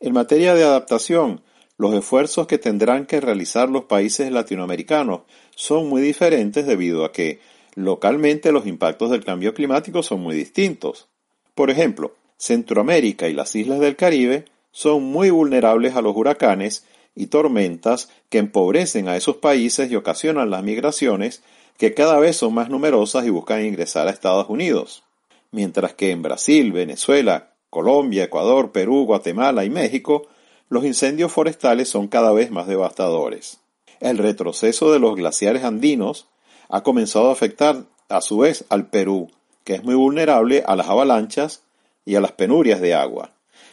En 0.00 0.12
materia 0.14 0.54
de 0.54 0.64
adaptación, 0.64 1.42
los 1.76 1.92
esfuerzos 1.92 2.46
que 2.46 2.56
tendrán 2.56 3.04
que 3.04 3.20
realizar 3.20 3.68
los 3.68 3.84
países 3.84 4.32
latinoamericanos 4.32 5.20
son 5.54 5.90
muy 5.90 6.00
diferentes 6.00 6.66
debido 6.66 7.04
a 7.04 7.12
que 7.12 7.40
localmente 7.74 8.52
los 8.52 8.66
impactos 8.66 9.10
del 9.10 9.22
cambio 9.22 9.52
climático 9.52 10.02
son 10.02 10.22
muy 10.22 10.34
distintos. 10.34 11.08
Por 11.54 11.68
ejemplo, 11.68 12.14
Centroamérica 12.38 13.28
y 13.28 13.34
las 13.34 13.54
islas 13.54 13.80
del 13.80 13.96
Caribe 13.96 14.46
son 14.70 15.02
muy 15.02 15.28
vulnerables 15.28 15.94
a 15.94 16.00
los 16.00 16.16
huracanes 16.16 16.86
y 17.14 17.26
tormentas 17.26 18.08
que 18.30 18.38
empobrecen 18.38 19.08
a 19.08 19.16
esos 19.18 19.36
países 19.36 19.90
y 19.90 19.96
ocasionan 19.96 20.48
las 20.48 20.62
migraciones 20.62 21.42
que 21.78 21.94
cada 21.94 22.18
vez 22.18 22.36
son 22.36 22.52
más 22.52 22.68
numerosas 22.68 23.24
y 23.24 23.30
buscan 23.30 23.64
ingresar 23.64 24.06
a 24.06 24.10
Estados 24.10 24.50
Unidos 24.50 25.04
mientras 25.50 25.94
que 25.94 26.10
en 26.10 26.22
Brasil, 26.22 26.72
Venezuela, 26.72 27.54
Colombia, 27.70 28.24
Ecuador, 28.24 28.72
Perú, 28.72 29.04
Guatemala 29.04 29.64
y 29.64 29.70
México, 29.70 30.26
los 30.68 30.84
incendios 30.84 31.32
forestales 31.32 31.88
son 31.88 32.08
cada 32.08 32.32
vez 32.32 32.50
más 32.50 32.66
devastadores. 32.66 33.60
El 34.00 34.18
retroceso 34.18 34.92
de 34.92 34.98
los 34.98 35.16
glaciares 35.16 35.64
andinos 35.64 36.28
ha 36.68 36.82
comenzado 36.82 37.30
a 37.30 37.32
afectar 37.32 37.84
a 38.08 38.20
su 38.20 38.38
vez 38.38 38.64
al 38.68 38.88
Perú, 38.88 39.30
que 39.64 39.74
es 39.74 39.84
muy 39.84 39.94
vulnerable 39.94 40.62
a 40.66 40.76
las 40.76 40.88
avalanchas 40.88 41.62
y 42.04 42.14
a 42.14 42.20
las 42.20 42.32
penurias 42.32 42.80
de 42.80 42.94
agua. 42.94 43.32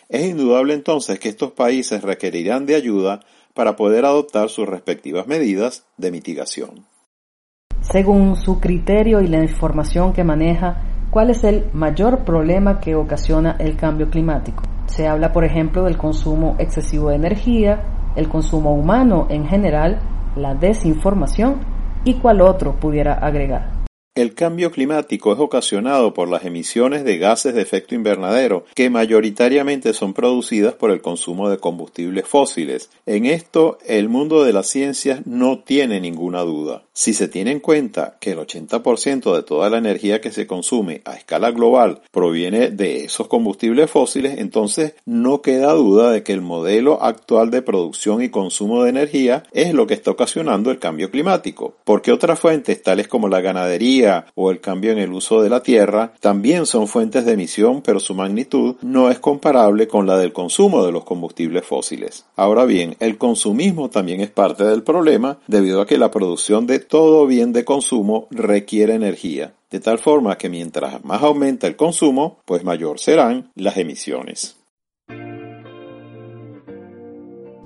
Es 0.10 0.26
indudable 0.26 0.74
entonces 0.74 1.20
que 1.20 1.30
estos 1.30 1.52
países 1.52 2.04
requerirán 2.04 2.65
de 2.65 2.76
ayuda 2.76 3.22
para 3.54 3.76
poder 3.76 4.06
adoptar 4.06 4.50
sus 4.50 4.68
respectivas 4.68 5.28
medidas 5.28 5.86
de 5.98 6.12
mitigación. 6.12 6.86
Según 7.89 8.36
su 8.36 8.60
criterio 8.60 9.21
y 9.21 9.28
la 9.28 9.39
información 9.39 10.13
que 10.13 10.24
maneja, 10.24 10.82
¿Cuál 11.15 11.30
es 11.30 11.45
el 11.45 11.63
mayor 11.71 12.26
problema 12.26 12.82
que 12.82 12.93
ocasiona 12.93 13.56
el 13.58 13.78
cambio 13.78 14.10
climático? 14.10 14.63
Se 14.86 15.08
habla, 15.08 15.32
por 15.32 15.45
ejemplo, 15.45 15.86
del 15.86 15.98
consumo 15.98 16.58
excesivo 16.60 17.08
de 17.08 17.15
energía, 17.15 18.12
el 18.17 18.28
consumo 18.28 18.76
humano 18.76 19.26
en 19.30 19.48
general, 19.48 20.02
la 20.36 20.56
desinformación 20.56 21.62
y 22.04 22.15
cuál 22.15 22.41
otro 22.41 22.76
pudiera 22.82 23.13
agregar. 23.13 23.71
El 24.13 24.34
cambio 24.34 24.71
climático 24.71 25.32
es 25.32 25.39
ocasionado 25.39 26.13
por 26.13 26.28
las 26.28 26.43
emisiones 26.43 27.06
de 27.06 27.17
gases 27.17 27.56
de 27.56 27.62
efecto 27.62 27.95
invernadero 27.95 28.65
que 28.76 28.89
mayoritariamente 28.89 29.93
son 29.93 30.13
producidas 30.13 30.74
por 30.74 30.91
el 30.91 31.02
consumo 31.02 31.50
de 31.50 31.60
combustibles 31.60 32.28
fósiles. 32.28 32.89
En 33.06 33.26
esto 33.26 33.78
el 33.88 34.10
mundo 34.10 34.43
de 34.43 34.52
las 34.52 34.67
ciencias 34.67 35.26
no 35.26 35.60
tiene 35.60 36.02
ninguna 36.02 36.41
duda. 36.41 36.85
Si 36.98 37.14
se 37.14 37.28
tiene 37.28 37.52
en 37.52 37.60
cuenta 37.60 38.16
que 38.22 38.32
el 38.32 38.38
80% 38.38 39.36
de 39.36 39.44
toda 39.44 39.70
la 39.70 39.80
energía 39.80 40.22
que 40.22 40.32
se 40.32 40.48
consume 40.48 41.02
a 41.04 41.16
escala 41.16 41.52
global 41.52 42.00
proviene 42.10 42.70
de 42.70 43.04
esos 43.04 43.28
combustibles 43.28 43.92
fósiles, 43.92 44.40
entonces 44.40 44.94
no 45.06 45.42
queda 45.42 45.74
duda 45.74 46.10
de 46.12 46.24
que 46.24 46.32
el 46.32 46.40
modelo 46.40 47.04
actual 47.04 47.52
de 47.52 47.62
producción 47.62 48.22
y 48.22 48.30
consumo 48.30 48.82
de 48.82 48.92
energía 48.92 49.44
es 49.52 49.74
lo 49.74 49.88
que 49.88 49.94
está 49.94 50.12
ocasionando 50.12 50.72
el 50.72 50.80
cambio 50.80 51.12
climático, 51.12 51.76
porque 51.84 52.14
otras 52.14 52.40
fuentes 52.40 52.82
tales 52.82 53.10
como 53.10 53.28
la 53.28 53.42
ganadería, 53.42 54.28
o 54.34 54.50
el 54.50 54.62
cambio 54.62 54.94
en 54.94 55.00
el 55.00 55.12
uso 55.12 55.42
de 55.42 55.50
la 55.50 55.62
tierra 55.62 56.14
también 56.22 56.66
son 56.66 56.88
fuentes 56.88 57.26
de 57.26 57.34
emisión, 57.34 57.82
pero 57.82 58.00
su 58.00 58.14
magnitud 58.14 58.78
no 58.82 59.12
es 59.12 59.20
comparable 59.20 59.90
con 59.90 60.08
la 60.08 60.18
del 60.18 60.32
consumo 60.32 60.86
de 60.86 60.94
los 60.94 61.04
combustibles 61.04 61.66
fósiles. 61.66 62.24
Ahora 62.38 62.64
bien, 62.64 62.96
el 63.02 63.18
consumismo 63.18 63.90
también 63.90 64.22
es 64.22 64.30
parte 64.30 64.64
del 64.64 64.84
problema 64.84 65.40
debido 65.48 65.82
a 65.82 65.86
que 65.86 65.98
la 65.98 66.10
producción 66.10 66.66
de 66.66 66.85
todo 66.88 67.28
bien 67.28 67.54
de 67.54 67.65
consumo 67.65 68.28
requiere 68.32 68.95
energía, 68.95 69.54
de 69.69 69.80
tal 69.80 70.00
forma 70.00 70.38
que 70.38 70.50
mientras 70.50 71.04
más 71.04 71.21
aumenta 71.21 71.67
el 71.67 71.76
consumo, 71.76 72.39
pues 72.45 72.63
mayor 72.63 73.00
serán 73.00 73.52
las 73.56 73.78
emisiones. 73.78 74.58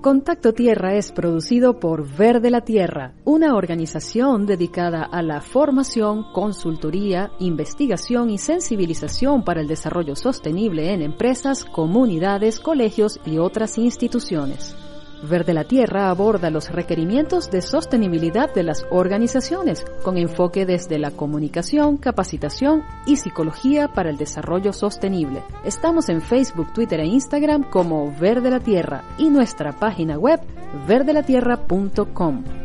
Contacto 0.01 0.53
Tierra 0.53 0.95
es 0.95 1.11
producido 1.11 1.81
por 1.81 2.07
Verde 2.07 2.49
la 2.49 2.61
Tierra, 2.61 3.15
una 3.25 3.57
organización 3.57 4.45
dedicada 4.45 5.03
a 5.03 5.21
la 5.21 5.41
formación, 5.41 6.23
consultoría, 6.31 7.33
investigación 7.39 8.29
y 8.29 8.37
sensibilización 8.37 9.43
para 9.43 9.59
el 9.59 9.67
desarrollo 9.67 10.15
sostenible 10.15 10.93
en 10.93 11.01
empresas, 11.01 11.65
comunidades, 11.65 12.61
colegios 12.61 13.19
y 13.25 13.39
otras 13.39 13.77
instituciones. 13.77 14.73
Verde 15.21 15.53
la 15.53 15.65
Tierra 15.65 16.09
aborda 16.09 16.49
los 16.49 16.71
requerimientos 16.71 17.51
de 17.51 17.61
sostenibilidad 17.61 18.53
de 18.53 18.63
las 18.63 18.85
organizaciones 18.89 19.85
con 20.03 20.17
enfoque 20.17 20.65
desde 20.65 20.97
la 20.97 21.11
comunicación, 21.11 21.97
capacitación 21.97 22.83
y 23.05 23.17
psicología 23.17 23.89
para 23.89 24.09
el 24.09 24.17
desarrollo 24.17 24.71
sostenible. 24.71 25.43
Estamos 25.65 26.09
en 26.09 26.21
Facebook, 26.21 26.71
Twitter 26.73 27.01
e 27.01 27.05
Instagram 27.05 27.69
como 27.69 28.15
Verde 28.17 28.49
la 28.49 28.59
Tierra 28.59 29.03
y 29.17 29.29
nuestra 29.29 29.73
página 29.73 30.17
web 30.17 30.39
verdelatierra.com. 30.87 32.58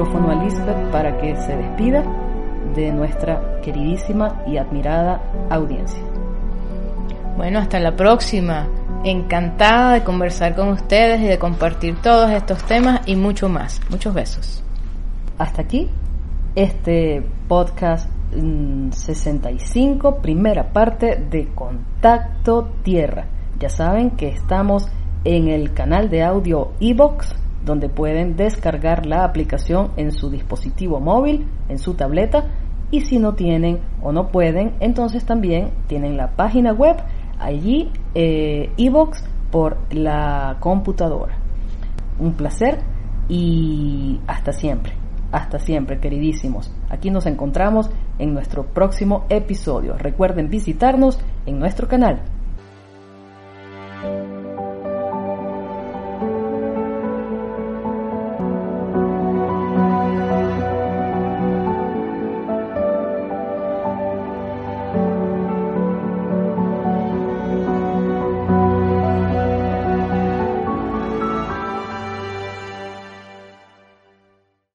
micrófono 0.00 0.30
a 0.30 0.42
Lisbeth 0.42 0.90
para 0.90 1.18
que 1.18 1.36
se 1.36 1.54
despida 1.54 2.02
de 2.74 2.90
nuestra 2.90 3.60
queridísima 3.60 4.42
y 4.46 4.56
admirada 4.56 5.20
audiencia. 5.50 6.00
Bueno, 7.36 7.58
hasta 7.58 7.78
la 7.78 7.94
próxima. 7.94 8.66
Encantada 9.04 9.94
de 9.94 10.02
conversar 10.02 10.54
con 10.54 10.70
ustedes 10.70 11.20
y 11.20 11.24
de 11.24 11.38
compartir 11.38 12.00
todos 12.00 12.30
estos 12.30 12.62
temas 12.64 13.02
y 13.06 13.16
mucho 13.16 13.50
más. 13.50 13.80
Muchos 13.90 14.14
besos. 14.14 14.62
Hasta 15.36 15.62
aquí 15.62 15.88
este 16.54 17.22
podcast 17.46 18.08
65, 18.32 20.16
primera 20.16 20.72
parte 20.72 21.16
de 21.16 21.48
Contacto 21.54 22.70
Tierra. 22.82 23.26
Ya 23.58 23.68
saben 23.68 24.12
que 24.12 24.28
estamos 24.28 24.88
en 25.24 25.48
el 25.48 25.74
canal 25.74 26.08
de 26.08 26.22
audio 26.22 26.72
Evox 26.80 27.34
donde 27.64 27.88
pueden 27.88 28.36
descargar 28.36 29.06
la 29.06 29.24
aplicación 29.24 29.90
en 29.96 30.12
su 30.12 30.30
dispositivo 30.30 31.00
móvil, 31.00 31.46
en 31.68 31.78
su 31.78 31.94
tableta, 31.94 32.44
y 32.90 33.02
si 33.02 33.18
no 33.18 33.34
tienen 33.34 33.80
o 34.02 34.12
no 34.12 34.28
pueden, 34.28 34.74
entonces 34.80 35.24
también 35.24 35.70
tienen 35.86 36.16
la 36.16 36.32
página 36.32 36.72
web 36.72 36.96
allí, 37.38 37.90
eh, 38.14 38.72
iBox, 38.76 39.24
por 39.50 39.78
la 39.92 40.56
computadora. 40.60 41.36
Un 42.18 42.34
placer 42.34 42.78
y 43.28 44.20
hasta 44.26 44.52
siempre, 44.52 44.92
hasta 45.32 45.58
siempre, 45.58 45.98
queridísimos. 45.98 46.72
Aquí 46.88 47.10
nos 47.10 47.26
encontramos 47.26 47.90
en 48.18 48.34
nuestro 48.34 48.66
próximo 48.66 49.24
episodio. 49.28 49.96
Recuerden 49.96 50.50
visitarnos 50.50 51.18
en 51.46 51.58
nuestro 51.58 51.88
canal. 51.88 52.22